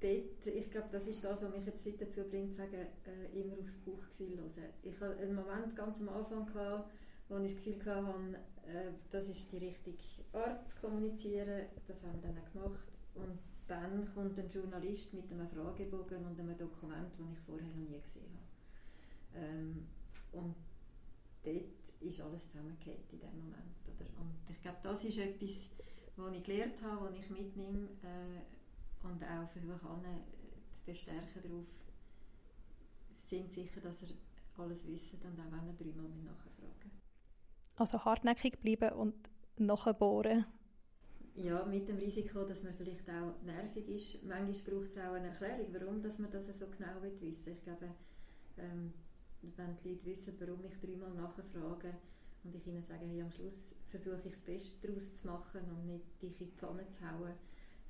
dort, 0.00 0.46
ich 0.46 0.70
glaube, 0.70 0.88
das 0.90 1.06
ist 1.06 1.22
das, 1.24 1.42
was 1.42 1.54
mich 1.54 1.66
jetzt 1.66 1.86
dazu 2.00 2.22
bringt, 2.24 2.52
zu 2.52 2.58
sagen, 2.58 2.86
äh, 3.06 3.40
immer 3.40 3.58
aufs 3.58 3.78
Bauchgefühl 3.78 4.38
hören. 4.38 4.72
Ich 4.82 5.00
hatte 5.00 5.18
einen 5.18 5.34
Moment 5.34 5.76
ganz 5.76 6.00
am 6.00 6.08
Anfang, 6.08 6.46
gehabt, 6.46 6.90
wo 7.28 7.38
ich 7.38 7.54
das 7.54 7.64
Gefühl 7.64 7.84
hatte, 7.84 8.38
äh, 8.66 8.92
das 9.10 9.28
ist 9.28 9.50
die 9.52 9.58
richtige 9.58 9.98
Art 10.32 10.68
zu 10.68 10.76
kommunizieren. 10.80 11.66
Das 11.86 12.02
haben 12.02 12.20
wir 12.22 12.28
dann 12.28 12.38
auch 12.38 12.52
gemacht. 12.52 12.92
Und 13.14 13.38
dann 13.66 14.12
kommt 14.14 14.38
ein 14.38 14.48
Journalist 14.48 15.14
mit 15.14 15.30
einem 15.30 15.48
Fragebogen 15.48 16.24
und 16.26 16.38
einem 16.40 16.58
Dokument, 16.58 17.12
das 17.16 17.32
ich 17.32 17.40
vorher 17.40 17.66
noch 17.66 17.76
nie 17.76 18.00
gesehen 18.00 18.32
habe. 18.34 19.44
Ähm, 19.44 19.86
und 20.32 20.56
dort 21.44 22.00
ist 22.00 22.20
alles 22.20 22.48
zusammengekehrt 22.48 23.12
in 23.12 23.20
dem 23.20 23.36
Moment. 23.38 23.76
Oder? 23.86 24.06
Und 24.20 24.34
ich 24.48 24.60
glaube, 24.60 24.78
das 24.82 25.04
ist 25.04 25.18
etwas, 25.18 25.68
was 26.16 26.36
ich 26.36 26.42
gelernt 26.42 26.82
habe, 26.82 27.06
was 27.06 27.18
ich 27.18 27.30
mitnehme 27.30 27.88
äh, 28.02 28.40
und 29.02 29.22
auch 29.24 29.48
versuche, 29.50 29.88
alle 29.88 30.08
äh, 30.08 30.72
zu 30.72 30.84
bestärken 30.84 31.42
darauf, 31.42 31.66
sind 33.12 33.50
sicher, 33.50 33.80
dass 33.80 34.02
er 34.02 34.08
alles 34.58 34.86
wissen 34.86 35.20
und 35.22 35.38
auch 35.40 35.52
wenn 35.52 35.68
er 35.68 35.74
dreimal 35.74 36.08
nachfragen 36.24 36.90
Also 37.76 38.04
hartnäckig 38.04 38.60
bleiben 38.60 38.92
und 38.92 39.14
nachbohren 39.56 40.46
ja, 41.34 41.64
mit 41.64 41.88
dem 41.88 41.96
Risiko, 41.96 42.44
dass 42.44 42.62
man 42.62 42.74
vielleicht 42.74 43.08
auch 43.08 43.40
nervig 43.44 43.88
ist. 43.88 44.22
Manchmal 44.24 44.74
braucht 44.74 44.90
es 44.90 44.98
auch 44.98 45.12
eine 45.12 45.28
Erklärung, 45.28 45.66
warum 45.72 46.02
dass 46.02 46.18
man 46.18 46.30
das 46.30 46.46
so 46.46 46.66
genau 46.66 47.02
wissen 47.02 47.46
will. 47.46 47.52
Ich 47.52 47.62
glaube, 47.62 47.90
ähm, 48.58 48.92
wenn 49.42 49.76
die 49.76 49.90
Leute 49.90 50.04
wissen, 50.06 50.34
warum 50.40 50.64
ich 50.64 50.78
dreimal 50.80 51.14
nachfrage 51.14 51.94
und 52.44 52.54
ich 52.54 52.66
ihnen 52.66 52.82
sage, 52.82 53.06
hey, 53.06 53.22
am 53.22 53.30
Schluss 53.30 53.74
versuche 53.88 54.20
ich 54.24 54.32
das 54.32 54.42
Beste 54.42 54.88
daraus 54.88 55.14
zu 55.14 55.26
machen 55.26 55.60
und 55.70 55.86
nicht 55.86 56.22
dich 56.22 56.40
in 56.40 56.48
die 56.48 56.56
Pfanne 56.56 56.88
zu 56.88 57.00
hauen, 57.10 57.34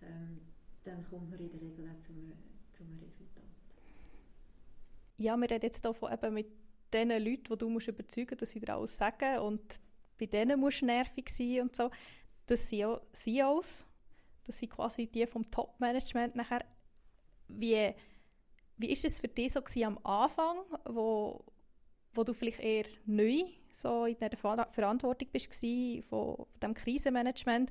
ähm, 0.03 0.41
dann 0.85 1.05
kommt 1.09 1.31
man 1.31 1.41
in 1.41 1.51
der 1.51 1.61
Regel 1.61 1.89
auch 1.89 2.01
zum, 2.01 2.33
zum 2.73 2.87
Resultat. 2.99 3.45
Ja, 5.19 5.37
wir 5.37 5.51
reden 5.51 5.67
jetzt 5.67 5.85
hier 5.85 6.13
eben 6.13 6.35
mit 6.35 6.49
den 6.93 7.11
Leuten, 7.11 7.45
die 7.45 7.59
du 7.59 7.69
musst 7.69 7.89
überzeugen 7.89 8.31
musst, 8.31 8.43
dass 8.43 8.51
sie 8.51 8.61
dir 8.61 8.75
alles 8.75 8.97
sagen 8.97 9.39
und 9.41 9.81
bei 10.19 10.27
denen 10.27 10.59
musst 10.59 10.83
du 10.83 10.87
nervig 10.87 11.29
sein 11.31 11.63
und 11.63 11.77
so 11.77 11.91
das 12.51 12.69
sind 12.69 13.01
CEOs, 13.13 13.87
das 14.45 14.59
sind 14.59 14.71
quasi 14.71 15.07
die 15.07 15.27
vom 15.27 15.49
Top-Management 15.51 16.35
nachher. 16.35 16.65
Wie, 17.47 17.95
wie 18.77 18.91
ist 18.91 19.05
es 19.05 19.21
für 19.21 19.29
dich 19.29 19.53
so 19.53 19.61
am 19.85 19.99
Anfang, 20.05 20.59
wo, 20.85 21.45
wo 22.13 22.25
du 22.25 22.33
vielleicht 22.33 22.61
eher 22.61 22.87
neu 23.07 23.45
so 23.71 24.05
in 24.05 24.19
der 24.19 24.37
Verantwortung 24.37 25.29
bist 25.31 25.55
von, 25.55 26.03
von 26.03 26.47
dem 26.61 26.75
Krisenmanagement, 26.75 27.71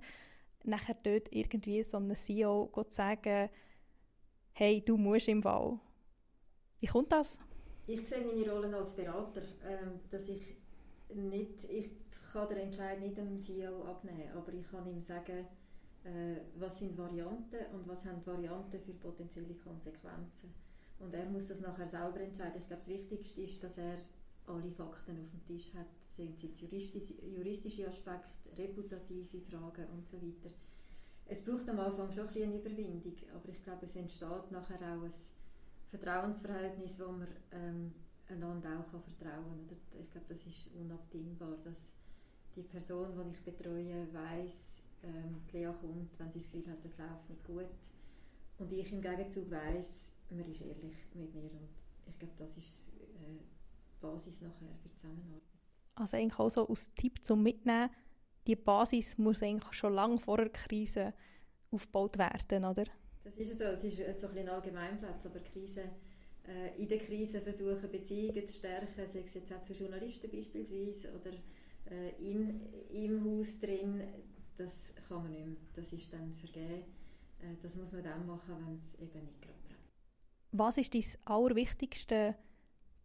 nachher 0.63 0.95
dort 1.03 1.33
irgendwie 1.33 1.83
so 1.83 1.97
einem 1.97 2.15
CEO 2.15 2.71
sagen, 2.89 3.49
hey, 4.53 4.83
du 4.83 4.97
musst 4.97 5.27
im 5.27 5.41
Fall. 5.41 5.79
Wie 6.79 6.87
kommt 6.87 7.11
das? 7.11 7.39
Ich 7.87 8.07
sehe 8.07 8.21
meine 8.21 8.51
Rolle 8.51 8.75
als 8.75 8.93
Berater, 8.93 9.41
ähm, 9.65 9.99
dass 10.09 10.27
ich 10.27 10.57
nicht, 11.13 11.63
ich 11.65 11.89
kann 12.31 12.47
den 12.49 12.57
Entscheid 12.57 12.99
nicht 13.01 13.17
dem 13.17 13.39
CEO 13.39 13.83
abnehmen, 13.83 14.29
aber 14.35 14.53
ich 14.53 14.69
kann 14.69 14.85
ihm 14.85 15.01
sagen, 15.01 15.47
äh, 16.03 16.35
was 16.55 16.79
sind 16.79 16.97
Varianten 16.97 17.65
und 17.73 17.87
was 17.87 18.05
haben 18.05 18.25
Varianten 18.25 18.79
für 18.79 18.93
potenzielle 18.93 19.55
Konsequenzen. 19.55 20.53
Und 20.99 21.13
er 21.13 21.25
muss 21.25 21.47
das 21.47 21.61
nachher 21.61 21.87
selber 21.87 22.19
entscheiden. 22.19 22.61
Ich 22.61 22.67
glaube, 22.67 22.81
das 22.81 22.89
Wichtigste 22.89 23.41
ist, 23.41 23.63
dass 23.63 23.77
er 23.77 23.95
alle 24.45 24.71
Fakten 24.71 25.19
auf 25.19 25.31
dem 25.31 25.45
Tisch 25.45 25.73
hat, 25.73 25.87
sind 26.15 26.41
es 26.41 26.61
juristische, 26.61 27.87
Aspekte, 27.87 28.57
reputative 28.57 29.39
Fragen 29.41 29.85
und 29.87 30.07
so 30.07 30.17
weiter. 30.17 30.53
Es 31.25 31.43
braucht 31.43 31.69
am 31.69 31.79
Anfang 31.79 32.11
schon 32.11 32.27
ein 32.27 32.33
bisschen 32.33 32.51
eine 32.51 32.59
Überwindung, 32.59 33.15
aber 33.35 33.49
ich 33.49 33.61
glaube, 33.61 33.85
es 33.85 33.95
entsteht 33.95 34.51
nachher 34.51 34.77
auch 34.77 35.03
ein 35.03 35.13
Vertrauensverhältnis, 35.89 36.99
wo 36.99 37.11
man 37.11 37.27
ähm, 37.51 37.93
einander 38.27 38.79
auch 38.79 38.91
kann 38.91 39.03
vertrauen 39.03 39.67
kann. 39.67 39.77
Ich 39.99 40.11
glaube, 40.11 40.27
das 40.29 40.45
ist 40.45 40.69
unabdingbar, 40.75 41.57
dass 41.63 41.93
die 42.55 42.63
Person, 42.63 43.13
die 43.15 43.37
ich 43.37 43.43
betreue, 43.43 44.11
weiß, 44.11 44.81
ähm, 45.03 45.41
Lea 45.51 45.71
kommt, 45.79 46.17
wenn 46.19 46.31
sie 46.31 46.39
das 46.39 46.49
Gefühl 46.49 46.71
hat, 46.71 46.83
es 46.83 46.97
läuft 46.97 47.29
nicht 47.29 47.43
gut. 47.45 47.65
Und 48.57 48.71
ich 48.71 48.91
im 48.91 49.01
Gegenzug 49.01 49.49
weiß, 49.49 50.09
man 50.31 50.45
ist 50.45 50.61
ehrlich 50.61 50.95
mit 51.13 51.33
mir. 51.33 51.51
Und 51.51 51.69
ich 52.07 52.19
glaube, 52.19 52.33
das 52.37 52.57
ist 52.57 52.89
äh, 52.89 53.39
die 53.91 54.01
Basis 54.01 54.41
nachher 54.41 54.75
für 54.81 54.89
die 54.89 54.95
Zusammenarbeit. 54.95 55.58
Also 55.99 56.17
eigentlich 56.17 56.39
auch 56.39 56.49
so 56.49 56.67
als 56.67 56.93
Tipp 56.93 57.25
zum 57.25 57.43
Mitnehmen, 57.43 57.89
die 58.47 58.55
Basis 58.55 59.17
muss 59.17 59.43
eigentlich 59.43 59.73
schon 59.73 59.93
lange 59.93 60.19
vor 60.19 60.37
der 60.37 60.49
Krise 60.49 61.13
aufgebaut 61.71 62.17
werden, 62.17 62.65
oder? 62.65 62.85
Das 63.23 63.35
ist 63.35 63.57
so, 63.57 63.65
es 63.65 63.83
ist 63.83 64.21
so 64.21 64.27
ein, 64.27 64.37
ein 64.37 64.49
Allgemeinplatz, 64.49 65.25
aber 65.25 65.39
Krise, 65.39 65.83
äh, 66.47 66.81
in 66.81 66.87
der 66.87 66.97
Krise 66.97 67.41
versuchen 67.41 67.91
Beziehungen 67.91 68.45
zu 68.47 68.55
stärken, 68.55 69.05
sei 69.07 69.19
es 69.19 69.33
jetzt 69.33 69.53
auch 69.53 69.61
zu 69.61 69.73
Journalisten 69.73 70.31
beispielsweise 70.31 71.13
oder 71.13 71.31
äh, 71.91 72.09
in, 72.19 72.61
im 72.91 73.23
Haus 73.23 73.59
drin, 73.59 74.01
das 74.57 74.93
kann 75.07 75.23
man 75.23 75.31
nicht 75.31 75.45
mehr. 75.45 75.55
Das 75.75 75.93
ist 75.93 76.11
dann 76.11 76.33
vergeben. 76.33 76.83
Äh, 77.39 77.55
das 77.61 77.75
muss 77.75 77.91
man 77.91 78.03
dann 78.03 78.25
machen, 78.25 78.55
wenn 78.65 78.77
es 78.77 78.95
eben 78.95 79.25
nicht 79.25 79.41
gerade 79.41 79.59
brennt. 79.67 79.89
Was 80.51 80.77
ist 80.77 80.93
dein 80.93 81.03
allerwichtigste 81.25 82.35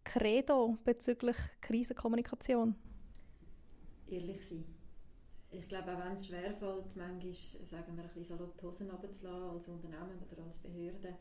Credo 0.05 0.79
bezüglich 0.85 1.37
Krisenkommunikation? 1.61 2.77
Ehrlich 4.07 4.47
sein. 4.47 4.64
Ich 5.51 5.69
glaube, 5.69 5.95
auch 5.97 6.05
wenn 6.05 6.12
es 6.12 6.27
schwerfällt, 6.27 6.97
manchmal, 6.97 7.35
sagen 7.64 7.97
wir, 7.97 8.03
ein 8.03 8.09
bisschen 8.09 8.25
salopp 8.25 8.59
die 8.59 8.67
Hosen 8.67 8.90
runterzulassen, 8.90 9.51
als 9.51 9.69
Unternehmen 9.69 10.19
oder 10.31 10.45
als 10.45 10.59
Behörde, 10.59 11.17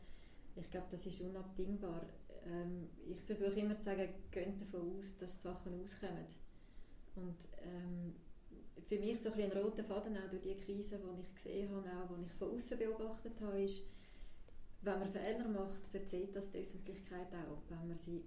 ich 0.56 0.70
glaube, 0.70 0.86
das 0.90 1.06
ist 1.06 1.20
unabdingbar. 1.20 2.02
ähm, 2.46 2.88
ich 3.06 3.20
versuche 3.22 3.58
immer 3.58 3.74
zu 3.74 3.82
sagen, 3.82 4.08
geht 4.30 4.60
davon 4.60 4.96
aus, 4.98 5.16
dass 5.18 5.36
die 5.38 5.42
Sachen 5.42 5.82
auskommen. 5.82 6.26
Und 7.16 7.36
ähm, 7.62 8.14
für 8.86 8.98
mich 8.98 9.20
so 9.20 9.32
ein, 9.32 9.40
ein 9.40 9.52
roter 9.52 9.84
Faden 9.84 10.16
auch 10.16 10.28
durch 10.30 10.42
die 10.42 10.56
Krise, 10.56 10.98
die 10.98 11.20
ich 11.22 11.34
gesehen 11.34 11.70
habe, 11.70 12.14
auch 12.14 12.16
die 12.18 12.24
ich 12.26 12.32
von 12.32 12.54
außen 12.54 12.78
beobachtet 12.78 13.40
habe, 13.40 13.62
ist, 13.62 13.86
wenn 14.82 14.98
man 14.98 15.10
Fehler 15.10 15.48
macht, 15.48 15.86
verzeiht 15.86 16.36
das 16.36 16.50
die 16.50 16.58
Öffentlichkeit 16.58 17.28
auch, 17.32 17.62
wenn 17.70 17.88
man 17.88 17.98
sie, 17.98 18.24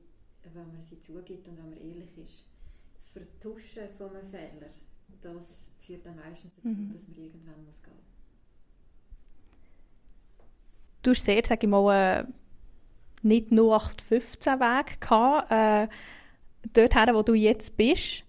wenn 0.54 0.68
man 0.68 0.82
sie 0.82 1.00
zugibt 1.00 1.48
und 1.48 1.58
wenn 1.58 1.70
man 1.70 1.80
ehrlich 1.80 2.18
ist. 2.18 2.50
Das 2.96 3.12
Vertuschen 3.12 3.90
von 3.98 4.16
einem 4.16 4.28
Fehler, 4.28 4.70
das 5.22 5.68
führt 5.80 6.06
dann 6.06 6.16
meistens 6.16 6.56
dazu, 6.56 6.68
mhm. 6.70 6.92
dass 6.94 7.08
man 7.08 7.18
irgendwann 7.18 7.66
muss 7.66 7.82
gehen 7.82 7.94
muss. 7.94 8.08
Du 11.04 11.12
hast 11.12 11.26
sehr, 11.26 11.46
sage 11.46 11.66
ich 11.66 11.70
mal, 11.70 12.20
äh, 12.20 12.26
nicht 13.22 13.52
nur 13.52 13.76
815 13.76 14.60
Weg 14.60 15.00
gehabt, 15.00 15.52
äh, 15.52 15.88
dorthin, 16.74 17.16
wo 17.16 17.22
du 17.22 17.34
jetzt 17.34 17.78
bist. 17.78 18.24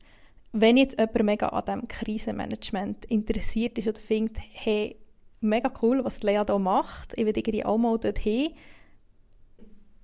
Wenn 0.52 0.76
jetzt 0.76 0.98
jemand 0.98 1.24
mega 1.24 1.48
an 1.48 1.64
diesem 1.64 1.88
Krisenmanagement 1.88 3.04
interessiert 3.06 3.78
ist 3.78 3.88
oder 3.88 4.00
findet, 4.00 4.38
hey, 4.52 4.96
mega 5.40 5.72
cool, 5.82 6.04
was 6.04 6.22
Lea 6.22 6.42
hier 6.46 6.58
macht, 6.58 7.16
ich 7.16 7.26
will 7.26 7.36
irgendwie 7.36 7.64
auch 7.64 7.78
mal 7.78 7.98
dorthin, 7.98 8.54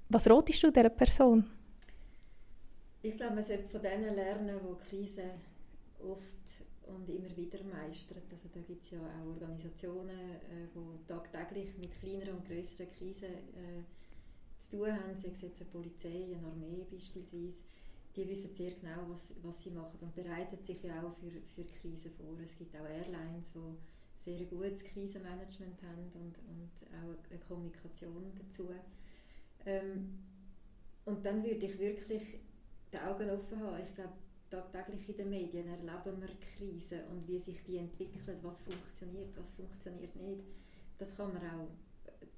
was 0.09 0.29
ratest 0.29 0.63
du 0.63 0.71
dieser 0.71 0.91
Person? 0.91 1.45
Ich 3.05 3.19
glaube, 3.19 3.35
man 3.35 3.45
sollte 3.45 3.69
von 3.69 3.83
denen 3.83 4.15
lernen, 4.15 4.59
die 4.59 4.89
Krisen 4.89 5.31
oft 6.01 6.65
und 6.87 7.07
immer 7.07 7.37
wieder 7.37 7.63
meistern. 7.65 8.23
Also 8.31 8.49
da 8.51 8.61
gibt 8.61 8.83
es 8.83 8.93
ja 8.93 8.99
auch 8.99 9.27
Organisationen, 9.27 10.09
äh, 10.09 10.69
die 10.75 11.07
tagtäglich 11.07 11.77
mit 11.77 12.01
kleineren 12.01 12.37
und 12.39 12.49
größeren 12.49 12.91
Krisen 12.93 13.25
äh, 13.27 13.85
zu 14.59 14.71
tun 14.79 14.91
haben, 14.91 15.15
sei 15.17 15.29
es 15.29 15.43
jetzt 15.43 15.61
eine 15.61 15.71
Polizei, 15.71 16.35
eine 16.35 16.47
Armee 16.47 16.87
beispielsweise 16.91 17.65
die 18.17 18.29
wissen 18.29 18.55
sehr 18.55 18.71
genau, 18.71 19.05
was, 19.09 19.35
was 19.43 19.63
sie 19.63 19.71
machen 19.71 19.99
und 20.01 20.15
bereiten 20.15 20.63
sich 20.63 20.83
ja 20.83 21.03
auch 21.03 21.13
für, 21.17 21.31
für 21.55 21.69
Krisen 21.69 22.13
vor. 22.13 22.39
Es 22.43 22.57
gibt 22.57 22.75
auch 22.77 22.87
Airlines, 22.87 23.51
die 23.53 23.77
sehr 24.17 24.47
gutes 24.47 24.83
Krisenmanagement 24.85 25.83
haben 25.83 26.11
und, 26.15 26.39
und 26.49 26.71
auch 27.03 27.31
eine 27.31 27.41
Kommunikation 27.41 28.33
dazu. 28.39 28.71
Ähm, 29.67 30.21
und 31.05 31.27
dann 31.27 31.43
würde 31.43 31.67
ich 31.67 31.79
wirklich 31.79 32.39
die 32.95 33.01
Augen 33.01 33.31
offen 33.31 33.61
haben. 33.61 33.83
Ich 33.83 33.95
glaube, 33.95 34.13
tagtäglich 34.51 35.09
in 35.09 35.17
den 35.17 35.31
Medien 35.31 35.69
erleben 35.69 36.21
wir 36.21 36.29
Krisen 36.41 37.01
und 37.11 37.27
wie 37.27 37.39
sich 37.39 37.63
die 37.65 37.79
entwickeln, 37.79 38.39
was 38.43 38.63
funktioniert, 38.63 39.37
was 39.37 39.53
funktioniert 39.53 40.15
nicht. 40.17 40.45
Das 40.99 41.17
kann 41.17 41.33
man 41.33 41.43
auch 41.43 41.69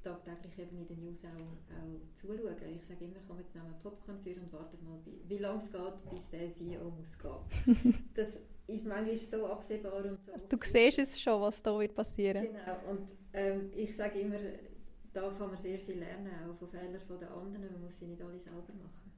tagtäglich 0.02 0.58
eben 0.58 0.78
in 0.78 0.86
den 0.86 1.04
News 1.04 1.24
auch, 1.24 1.74
auch 1.74 2.14
zuschauen. 2.14 2.56
Ich 2.74 2.86
sage 2.86 3.04
immer, 3.04 3.16
komm 3.26 3.38
jetzt 3.38 3.54
nehmen 3.54 3.74
Popcorn 3.82 4.18
für 4.20 4.30
und 4.40 4.52
warten 4.52 4.78
mal, 4.84 4.98
wie 5.28 5.38
lange 5.38 5.58
es 5.58 5.70
geht, 5.70 6.10
bis 6.10 6.30
der 6.30 6.50
CEO 6.50 6.90
muss 6.90 7.18
gehen. 7.18 8.04
das 8.14 8.38
ist 8.66 8.86
manchmal 8.86 9.16
so 9.16 9.46
absehbar 9.46 10.04
und 10.04 10.18
so. 10.24 10.32
Also 10.32 10.48
du 10.48 10.56
siehst 10.62 10.98
es 10.98 11.20
schon, 11.20 11.40
was 11.40 11.62
da 11.62 11.78
wird 11.78 11.94
passieren. 11.94 12.44
Genau, 12.44 12.90
und 12.90 13.08
ähm, 13.32 13.70
ich 13.74 13.94
sage 13.94 14.20
immer, 14.20 14.38
da 15.12 15.30
kann 15.30 15.48
man 15.48 15.56
sehr 15.56 15.78
viel 15.78 15.98
lernen, 15.98 16.30
auch 16.48 16.56
von 16.56 16.68
Fehlern 16.68 17.00
der 17.20 17.30
anderen. 17.30 17.72
Man 17.72 17.82
muss 17.82 17.98
sie 17.98 18.06
nicht 18.06 18.22
alle 18.22 18.38
selber 18.38 18.72
machen. 18.74 19.15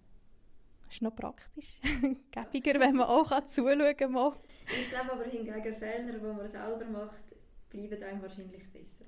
Ist 0.99 1.03
noch 1.03 1.15
praktisch. 1.15 1.79
Gäbiger, 2.33 2.81
wenn 2.81 2.97
man 2.97 3.07
auch 3.07 3.47
zuschauen 3.47 3.97
kann. 3.97 4.35
Ich 4.67 4.91
glaube 4.91 5.13
aber 5.13 5.25
hingegen, 5.27 5.77
Fehler, 5.77 6.13
die 6.13 6.19
man 6.19 6.45
selber 6.45 6.85
macht, 6.87 7.23
bleiben 7.71 8.03
einem 8.03 8.21
wahrscheinlich 8.21 8.69
besser. 8.73 9.05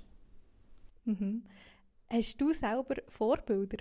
Mhm. 1.05 1.42
Hast 2.09 2.40
du 2.40 2.53
selber 2.53 2.94
Vorbilder? 3.09 3.79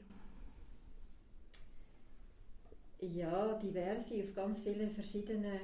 Ja, 3.00 3.54
diverse, 3.60 4.24
auf 4.24 4.34
ganz 4.34 4.62
vielen 4.62 4.90
verschiedenen 4.90 5.60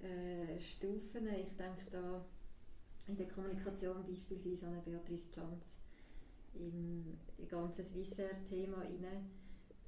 äh, 0.00 0.60
Stufen. 0.60 1.26
Ich 1.26 1.56
denke 1.56 1.90
da 1.90 2.24
in 3.08 3.16
der 3.16 3.26
Kommunikation 3.26 4.06
beispielsweise 4.06 4.68
an 4.68 4.80
Beatrice 4.84 5.28
Chanz 5.32 5.80
im 6.54 7.18
ganzen 7.48 7.84
Swissair-Thema 7.84 8.76
rein, 8.76 9.28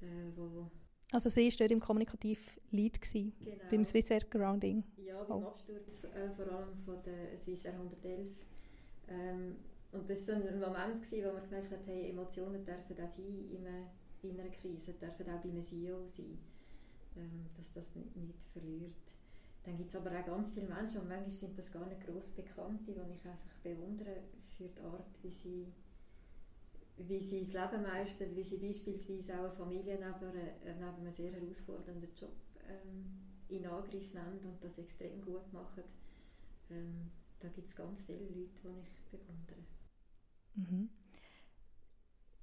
äh, 0.01 0.35
wo 0.35 0.69
also 1.11 1.29
sie 1.29 1.49
war 1.49 1.57
dort 1.57 1.71
im 1.71 1.79
kommunikativ 1.79 2.59
Lead 2.71 2.99
gewesen, 3.01 3.33
genau. 3.39 3.63
beim 3.69 3.85
Swissair 3.85 4.21
Grounding. 4.21 4.83
Ja, 4.97 5.23
beim 5.23 5.43
oh. 5.43 5.47
Absturz 5.47 6.03
äh, 6.03 6.29
vor 6.35 6.51
allem 6.51 6.77
von 6.85 7.01
der 7.03 7.37
Swissair 7.37 7.73
111. 7.73 8.27
Ähm, 9.07 9.55
und 9.91 10.09
das 10.09 10.27
war 10.27 10.41
so 10.41 10.47
ein 10.47 10.59
Moment, 10.59 11.01
gewesen, 11.01 11.25
wo 11.25 11.33
man 11.33 11.43
gemerkt 11.43 11.71
hat, 11.71 11.79
hey, 11.85 12.09
Emotionen 12.09 12.63
dürfen 12.65 12.95
auch 13.03 13.09
sein 13.09 13.49
in 13.49 13.65
einer, 13.65 13.87
in 14.21 14.39
einer 14.39 14.49
Krise, 14.49 14.93
dürfen 14.93 15.29
auch 15.29 15.41
bei 15.41 15.49
einem 15.49 15.63
CEO 15.63 16.05
sein, 16.05 16.37
ähm, 17.15 17.45
dass 17.55 17.71
das 17.71 17.95
nicht, 17.95 18.15
nicht 18.17 18.43
verliert. 18.51 18.91
Dann 19.63 19.77
gibt 19.77 19.89
es 19.89 19.95
aber 19.95 20.11
auch 20.11 20.25
ganz 20.25 20.51
viele 20.51 20.67
Menschen, 20.67 21.01
und 21.01 21.09
manchmal 21.09 21.31
sind 21.31 21.57
das 21.57 21.71
gar 21.71 21.85
nicht 21.87 22.05
gross 22.05 22.31
Bekannte, 22.31 22.93
die 22.93 23.13
ich 23.13 23.25
einfach 23.25 23.59
bewundere 23.63 24.23
für 24.57 24.67
die 24.67 24.81
Art, 24.81 25.07
wie 25.21 25.29
sie, 25.29 25.67
wie 26.97 27.19
sie 27.21 27.41
das 27.41 27.53
Leben 27.53 27.83
meistern, 27.83 28.35
wie 28.35 28.43
sie 28.43 28.57
beispielsweise 28.57 29.39
auch 29.39 29.45
eine 29.45 29.51
Familie 29.51 29.95
neben, 29.95 30.33
neben 30.63 30.83
einem 30.83 31.11
sehr 31.11 31.31
herausfordernden 31.31 32.09
Job 32.15 32.35
ähm, 32.67 33.05
in 33.49 33.65
Angriff 33.65 34.13
nehmen 34.13 34.39
und 34.43 34.63
das 34.63 34.77
extrem 34.77 35.21
gut 35.21 35.51
machen. 35.53 35.83
Ähm, 36.69 37.11
da 37.39 37.49
gibt 37.49 37.69
es 37.69 37.75
ganz 37.75 38.03
viele 38.03 38.19
Leute, 38.19 38.33
die 38.35 38.43
ich 38.43 38.61
bewundere. 39.11 39.59
Mhm. 40.55 40.89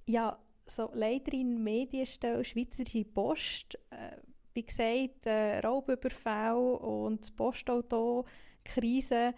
Ja, 0.07 0.39
so 0.65 0.89
Leiterin 0.93 1.63
Medienstelle 1.63 2.43
Schweizerische 2.43 3.03
Post, 3.05 3.77
äh, 3.89 4.17
wie 4.53 4.65
gesagt, 4.65 5.25
äh, 5.25 5.59
Raubüberfall 5.59 6.55
und 6.55 7.35
Postauto-Krise. 7.35 9.33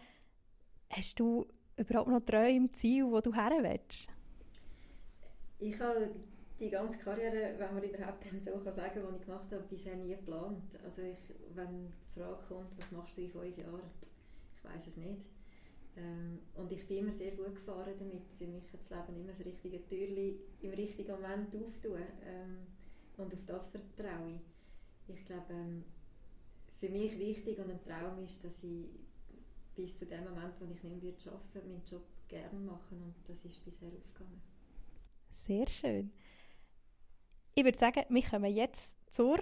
Hast 0.89 1.19
du 1.19 1.47
überhaupt 1.75 2.09
noch 2.09 2.21
Träume, 2.21 2.71
Ziele, 2.71 3.11
wo 3.11 3.19
du 3.19 3.33
her 3.33 3.51
willst? 3.61 4.09
Ich 5.59 5.79
habe 5.79 6.11
die 6.59 6.69
ganze 6.69 6.97
Karriere, 6.97 7.55
wenn 7.57 7.73
man 7.73 7.83
überhaupt 7.83 8.23
so 8.39 8.51
kann 8.59 8.73
sagen 8.73 8.99
kann, 8.99 9.13
die 9.13 9.19
ich 9.19 9.25
gemacht 9.25 9.51
habe, 9.51 9.63
bisher 9.69 9.95
nie 9.95 10.15
geplant. 10.15 10.63
Also 10.83 11.01
ich, 11.01 11.17
wenn 11.53 11.87
die 11.87 12.19
Frage 12.19 12.43
kommt, 12.47 12.77
was 12.77 12.91
machst 12.91 13.17
du 13.17 13.21
in 13.21 13.31
fünf 13.31 13.57
Jahren, 13.57 13.81
ich 14.55 14.63
weiß 14.63 14.87
es 14.87 14.97
nicht. 14.97 15.21
Ähm, 15.95 16.39
und 16.55 16.71
ich 16.71 16.87
bin 16.87 16.99
immer 16.99 17.11
sehr 17.11 17.31
gut 17.31 17.55
gefahren 17.55 17.93
damit. 17.97 18.31
Für 18.37 18.45
mich 18.45 18.71
hat 18.71 18.81
das 18.81 18.89
Leben 18.89 19.21
immer 19.21 19.31
das 19.31 19.45
richtige 19.45 19.83
Türchen 19.87 20.35
im 20.61 20.71
richtigen 20.71 21.11
Moment 21.11 21.55
auftun. 21.55 22.03
Ähm, 22.25 22.67
und 23.17 23.33
auf 23.33 23.45
das 23.45 23.69
vertraue 23.69 24.35
ich. 24.35 25.15
Ich 25.15 25.25
glaube, 25.25 25.51
ähm, 25.53 25.83
für 26.79 26.89
mich 26.89 27.17
wichtig 27.17 27.57
und 27.57 27.71
ein 27.71 27.83
Traum 27.83 28.23
ist, 28.23 28.43
dass 28.43 28.63
ich 28.63 28.85
bis 29.75 29.97
zu 29.97 30.05
dem 30.05 30.23
Moment, 30.23 30.53
wo 30.59 30.65
ich 30.65 30.83
nicht 30.83 30.83
mehr 30.83 31.33
arbeiten 31.33 31.53
würde, 31.53 31.67
meinen 31.67 31.85
Job 31.85 32.03
gerne 32.27 32.59
machen 32.59 33.01
und 33.01 33.15
das 33.27 33.43
ist 33.45 33.63
bisher 33.65 33.89
aufgegangen. 33.89 34.41
Sehr 35.45 35.67
schön. 35.67 36.11
Ich 37.55 37.63
würde 37.63 37.77
sagen, 37.77 38.03
wir 38.09 38.21
kommen 38.23 38.53
jetzt 38.53 38.97
zur 39.11 39.39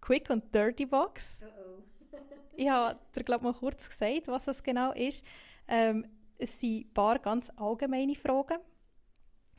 Quick 0.00 0.30
und 0.30 0.54
Dirty 0.54 0.86
Box. 0.86 1.42
Oh 1.42 1.46
oh. 1.46 1.82
ich 2.56 2.68
habe 2.68 2.98
dir, 3.14 3.22
glaube 3.24 3.44
mal 3.44 3.54
kurz 3.54 3.88
gesagt, 3.88 4.28
was 4.28 4.44
das 4.44 4.62
genau 4.62 4.92
ist. 4.92 5.24
Ähm, 5.68 6.06
es 6.38 6.60
sind 6.60 6.86
ein 6.86 6.94
paar 6.94 7.18
ganz 7.18 7.50
allgemeine 7.56 8.14
Fragen. 8.14 8.58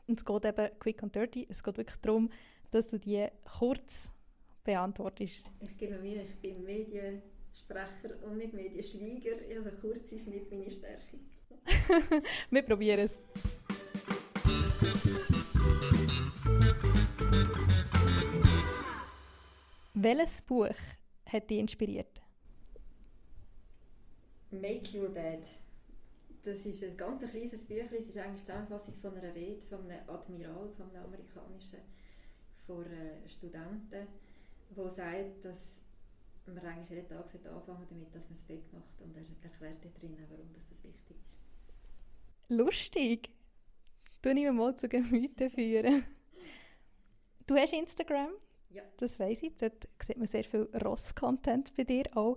Und 0.06 0.18
es 0.18 0.24
geht 0.24 0.44
eben 0.44 0.78
quick 0.78 1.02
and 1.02 1.14
dirty. 1.14 1.46
Es 1.48 1.62
geht 1.62 1.76
wirklich 1.76 2.00
darum, 2.00 2.30
dass 2.70 2.90
du 2.90 2.98
die 2.98 3.26
kurz 3.58 4.10
beantwortest. 4.64 5.50
Ich 5.60 5.76
gebe 5.76 5.98
mir, 5.98 6.22
ich 6.22 6.36
bin 6.40 6.64
Mediensprecher 6.64 8.22
und 8.24 8.38
nicht 8.38 8.52
Medienschweiger. 8.52 9.36
Also 9.56 9.70
kurz 9.80 10.12
ist 10.12 10.28
nicht 10.28 10.50
meine 10.50 10.70
Stärke. 10.70 11.18
Wir 12.50 12.62
probieren 12.62 13.00
es. 13.00 13.18
Welches 19.94 20.42
Buch 20.42 20.74
hat 21.26 21.48
dich 21.50 21.58
inspiriert? 21.58 22.20
Make 24.50 24.98
Your 24.98 25.08
Bed 25.08 25.44
das 26.44 26.66
ist 26.66 26.84
ein 26.84 26.96
ganz 26.96 27.22
kleines 27.22 27.64
Büchlein, 27.64 27.98
es 27.98 28.08
ist 28.08 28.18
eigentlich 28.18 28.42
die 28.42 28.46
Zusammenfassung 28.46 28.94
von 28.94 29.16
einer 29.16 29.34
Rede 29.34 29.62
von 29.62 29.90
einem 29.90 30.08
Admiral, 30.08 30.70
von 30.76 30.90
einem 30.90 31.04
amerikanischen, 31.04 31.80
vor 32.66 32.84
äh, 32.84 33.26
Studenten, 33.28 34.06
der 34.76 34.90
sagt, 34.90 35.44
dass 35.44 35.80
man 36.46 36.58
eigentlich 36.58 36.90
jeden 36.90 37.08
Tag 37.08 37.24
anfangen 37.46 37.86
damit, 37.88 38.14
dass 38.14 38.28
man 38.28 38.34
das 38.34 38.44
Bett 38.44 38.72
macht 38.72 39.00
und 39.00 39.16
er 39.16 39.22
erklärt 39.42 40.00
drinnen, 40.00 40.26
warum 40.28 40.52
das, 40.52 40.68
das 40.68 40.84
wichtig 40.84 41.16
ist. 41.16 41.36
Lustig! 42.48 43.30
Du 44.20 44.34
mir 44.34 44.52
mal 44.52 44.76
zu 44.76 44.88
Gemüte 44.88 45.50
führen. 45.50 46.04
Du 47.46 47.56
hast 47.56 47.74
Instagram? 47.74 48.30
Ja. 48.74 48.82
Das 48.98 49.18
weiß 49.18 49.42
ich. 49.44 49.56
Dort 49.56 49.88
sieht 50.02 50.16
man 50.16 50.26
sehr 50.26 50.44
viel 50.44 50.68
Ross-Content 50.84 51.74
bei 51.76 51.84
dir 51.84 52.04
auch. 52.14 52.36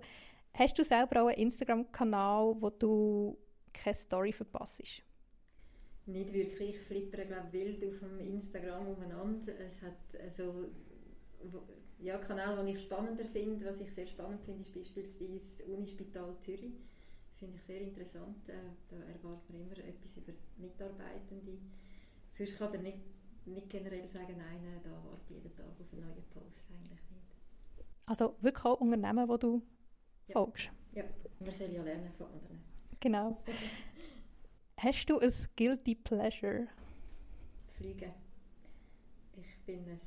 Hast 0.54 0.78
du 0.78 0.84
selber 0.84 1.22
auch 1.22 1.26
einen 1.28 1.38
Instagram-Kanal, 1.38 2.56
wo 2.60 2.70
du 2.70 3.36
keine 3.72 3.94
Story 3.94 4.32
verpasst. 4.32 5.02
Nicht 6.06 6.32
wirklich. 6.32 6.70
Ich 6.70 6.80
flippere 6.80 7.26
glaube 7.26 7.52
wild 7.52 7.84
auf 7.84 7.98
dem 7.98 8.20
Instagram 8.20 8.88
umeinander. 8.88 9.58
Es 9.60 9.82
hat 9.82 10.20
also 10.22 10.70
ja, 12.00 12.16
Kanal, 12.18 12.56
den 12.56 12.68
ich 12.68 12.82
spannender 12.82 13.24
finde, 13.24 13.66
was 13.66 13.80
ich 13.80 13.92
sehr 13.92 14.06
spannend 14.06 14.40
finde, 14.42 14.60
ist 14.60 14.74
beispielsweise 14.74 15.64
Unispital 15.64 16.36
Zürich. 16.38 16.80
Finde 17.34 17.56
ich 17.56 17.62
sehr 17.62 17.80
interessant. 17.80 18.48
Äh, 18.48 18.52
da 18.88 18.96
erwartet 18.96 19.50
man 19.50 19.60
immer 19.60 19.78
etwas 19.78 20.16
über 20.16 20.32
Mitarbeitende. 20.56 21.58
Sonst 22.30 22.58
kann 22.58 22.74
er 22.74 22.80
nicht, 22.80 22.98
nicht 23.54 23.68
generell 23.68 24.08
sagen, 24.08 24.36
nein, 24.36 24.80
da 24.82 24.90
warte 24.90 25.34
jeden 25.34 25.54
Tag 25.54 25.66
auf 25.66 25.92
einen 25.92 26.02
neuen 26.02 26.24
Post. 26.30 26.70
Eigentlich 26.70 27.10
nicht. 27.10 27.36
Also 28.06 28.36
wirklich 28.40 28.64
auch 28.64 28.80
Unternehmen, 28.80 29.28
wo 29.28 29.36
du 29.36 29.62
ja. 30.26 30.32
folgst? 30.32 30.70
Ja, 30.92 31.04
man 31.40 31.54
soll 31.54 31.70
ja 31.70 31.82
lernen 31.82 32.12
von 32.16 32.26
anderen. 32.26 32.60
Genau. 33.00 33.42
Hast 34.78 35.10
du 35.10 35.18
ein 35.18 35.32
Guilty 35.56 35.94
Pleasure? 35.94 36.68
Fliegen. 37.76 38.12
Ich 39.36 39.58
bin 39.64 39.84
ein 39.84 39.98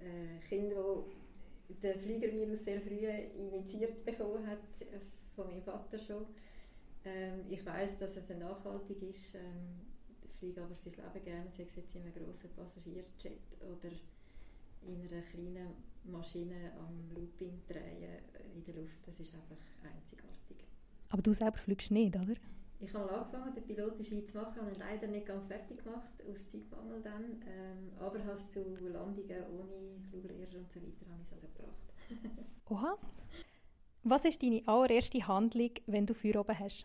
äh, 0.00 0.40
Kind, 0.48 0.72
das 0.72 1.82
den 1.82 1.98
Fliegervirus 1.98 2.64
sehr 2.64 2.80
früh 2.80 3.06
initiiert 3.06 4.04
bekommen 4.04 4.46
hat, 4.46 4.58
äh, 4.80 4.98
von 5.34 5.46
meinem 5.46 5.62
Vater 5.62 5.98
schon. 5.98 6.26
Ähm, 7.04 7.44
ich 7.48 7.64
weiß, 7.64 7.98
dass 7.98 8.16
es 8.16 8.28
nachhaltig 8.30 9.02
ist. 9.02 9.34
Ich 10.42 10.48
fliege 10.48 10.62
aber 10.64 10.74
fürs 10.74 10.96
Leben 10.96 11.24
gerne, 11.24 11.50
sei 11.52 11.62
es 11.62 11.76
jetzt 11.76 11.94
in 11.94 12.02
einem 12.02 12.14
grossen 12.14 12.50
Passagierjet 12.56 13.06
oder 13.60 13.94
in 14.84 15.00
einer 15.00 15.22
kleinen 15.22 15.68
Maschine 16.02 16.72
am 16.80 17.14
Looping 17.14 17.62
drehen 17.68 18.18
in 18.52 18.64
der 18.64 18.74
Luft. 18.74 19.06
Das 19.06 19.20
ist 19.20 19.32
einfach 19.36 19.56
einzigartig. 19.84 20.66
Aber 21.10 21.22
du 21.22 21.32
selber 21.32 21.58
fliegst 21.58 21.92
nicht, 21.92 22.16
oder? 22.16 22.34
Ich 22.80 22.92
habe 22.92 23.08
angefangen, 23.12 23.54
den 23.54 23.62
Pilot 23.62 23.92
in 23.92 23.98
der 23.98 24.04
Schweiz 24.04 24.32
zu 24.32 24.38
machen, 24.38 24.56
habe 24.56 24.72
ihn 24.72 24.80
leider 24.80 25.06
nicht 25.06 25.26
ganz 25.26 25.46
fertig 25.46 25.78
gemacht, 25.78 26.10
aus 26.28 26.48
Zeitmangel 26.48 27.00
dann, 27.02 27.40
ähm, 27.46 27.92
aber 28.00 28.18
habe 28.24 28.32
es 28.32 28.50
zu 28.50 28.64
Landungen 28.80 29.44
ohne 29.56 30.00
Fluglehrer 30.10 30.58
und 30.58 30.72
so 30.72 30.82
weiter 30.82 31.06
habe 31.08 31.22
ich 31.22 31.26
es 31.28 31.32
also 31.34 31.46
gebracht. 31.46 31.94
Oha. 32.68 32.98
Was 34.02 34.24
ist 34.24 34.42
deine 34.42 34.66
allererste 34.66 35.24
Handlung, 35.24 35.70
wenn 35.86 36.04
du 36.04 36.14
Feuer 36.14 36.40
oben 36.40 36.58
hast? 36.58 36.84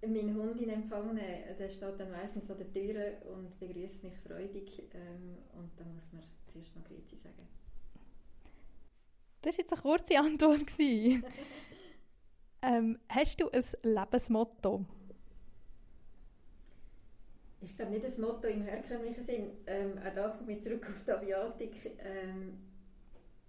Mein 0.00 0.34
Hund 0.34 0.60
in 0.60 0.70
Empfang 0.70 1.14
nehmen, 1.14 1.56
der 1.58 1.68
steht 1.68 1.98
dann 1.98 2.10
meistens 2.12 2.50
an 2.50 2.58
der 2.58 2.72
Tür 2.72 3.12
und 3.34 3.58
begrüßt 3.58 4.04
mich 4.04 4.16
freudig 4.16 4.84
ähm, 4.94 5.38
und 5.58 5.70
dann 5.76 5.92
muss 5.92 6.12
man 6.12 6.22
zuerst 6.46 6.74
mal 6.76 6.84
Grüezi 6.84 7.16
sagen. 7.16 7.48
Das 9.42 9.54
war 9.54 9.60
jetzt 9.60 9.72
eine 9.72 9.82
kurze 9.82 10.18
Antwort. 10.18 10.74
Ähm, 12.60 12.98
hast 13.08 13.40
du 13.40 13.48
ein 13.50 13.62
Lebensmotto? 13.84 14.84
Ich 17.60 17.76
glaube 17.76 17.92
nicht 17.92 18.04
ein 18.04 18.20
Motto 18.20 18.46
im 18.46 18.62
herkömmlichen 18.62 19.24
Sinn. 19.24 19.50
Ähm, 19.66 19.98
auch 19.98 20.14
da 20.14 20.28
komme 20.30 20.52
ich 20.52 20.62
zurück 20.62 20.86
auf 20.88 21.04
die 21.04 21.12
Aviatik. 21.12 21.98
Ähm, 21.98 22.58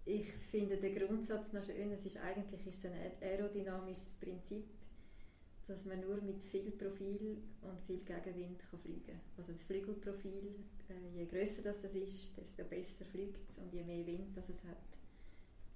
ich 0.06 0.26
finde 0.26 0.78
den 0.78 0.96
Grundsatz 0.96 1.54
noch 1.54 1.62
schön. 1.62 1.92
Es 1.92 2.06
ist 2.06 2.18
eigentlich 2.18 2.66
ist 2.66 2.86
ein 2.86 2.94
aerodynamisches 3.22 4.16
Prinzip, 4.16 4.66
dass 5.70 5.86
man 5.86 6.00
nur 6.02 6.20
mit 6.22 6.42
viel 6.42 6.72
Profil 6.72 7.38
und 7.62 7.80
viel 7.86 8.00
Gegenwind 8.00 8.60
kann 8.60 8.80
fliegen 8.80 9.06
kann. 9.06 9.20
Also 9.38 9.52
das 9.52 9.64
Flügelprofil, 9.66 10.56
äh, 10.90 11.18
je 11.18 11.26
größer 11.26 11.62
das 11.62 11.84
ist, 11.84 12.36
desto 12.36 12.64
besser 12.64 13.06
fliegt 13.06 13.48
es 13.48 13.58
und 13.60 13.72
je 13.72 13.84
mehr 13.84 14.06
Wind 14.08 14.36
das 14.36 14.50
es 14.50 14.64
hat, 14.64 14.78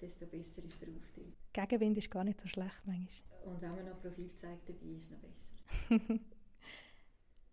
desto 0.01 0.25
besser 0.25 0.63
ist 0.63 0.81
der 0.81 0.89
Auftrieb. 0.89 1.33
Gegenwind 1.53 1.97
ist 1.99 2.09
gar 2.09 2.23
nicht 2.23 2.41
so 2.41 2.47
schlecht 2.47 2.81
manchmal. 2.85 3.07
Und 3.45 3.61
wenn 3.61 3.75
man 3.75 3.85
noch 3.85 4.01
Profil 4.01 4.31
zeigt, 4.33 4.67
dabei 4.67 4.87
ist 4.97 5.03
es 5.03 5.11
noch 5.11 5.19
besser. 5.19 6.19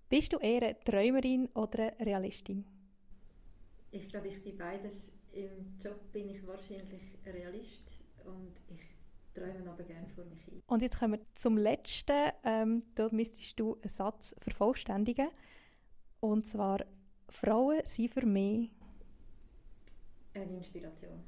Bist 0.09 0.33
du 0.33 0.39
eher 0.39 0.63
eine 0.63 0.81
Träumerin 0.81 1.47
oder 1.55 1.93
eine 1.99 2.07
Realistin? 2.07 2.65
Ich 3.91 4.09
glaube, 4.09 4.29
ich 4.29 4.43
bin 4.43 4.57
beides. 4.57 5.11
Im 5.33 5.79
Job 5.79 6.11
bin 6.11 6.31
ich 6.31 6.45
wahrscheinlich 6.47 7.03
ein 7.25 7.33
Realist 7.33 7.85
und 8.25 8.53
ich 8.69 8.81
träume 9.33 9.71
aber 9.71 9.85
gerne 9.85 10.09
vor 10.09 10.25
mich 10.25 10.43
hin. 10.43 10.63
Und 10.67 10.83
jetzt 10.83 10.99
kommen 10.99 11.15
wir 11.15 11.21
zum 11.35 11.57
letzten. 11.57 12.31
Ähm, 12.45 12.83
dort 12.95 13.13
müsstest 13.13 13.59
du 13.59 13.77
einen 13.81 13.89
Satz 13.89 14.35
vervollständigen. 14.41 15.29
Und 16.21 16.47
zwar, 16.47 16.85
Frauen 17.29 17.81
sind 17.85 18.11
für 18.11 18.27
mich... 18.27 18.71
Eine 20.35 20.57
Inspiration. 20.57 21.25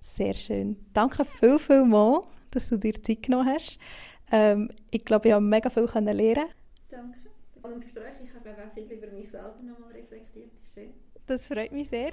Sehr 0.00 0.34
schön. 0.34 0.76
Danke 0.92 1.24
viel, 1.24 1.58
viel 1.58 1.84
mal, 1.84 2.22
dass 2.50 2.68
du 2.68 2.76
dir 2.76 3.02
Zeit 3.02 3.22
genommen 3.22 3.48
hast. 3.48 3.78
Ähm, 4.30 4.70
ich 4.90 5.04
glaube, 5.04 5.28
ich 5.28 5.34
habe 5.34 5.44
mega 5.44 5.70
viel 5.70 5.84
lernen 5.84 6.48
Danke. 6.90 7.18
Das 7.62 7.82
Gespräch. 7.82 8.20
Ich 8.22 8.34
habe 8.34 8.50
auch 8.50 8.72
viel 8.72 8.90
über 8.90 9.06
mich 9.08 9.30
selber 9.30 9.56
nochmal 9.62 9.92
reflektiert. 9.92 10.52
Das 10.54 10.66
ist 10.66 10.74
schön. 10.74 10.94
Das 11.26 11.46
freut 11.46 11.72
mich 11.72 11.88
sehr. 11.88 12.12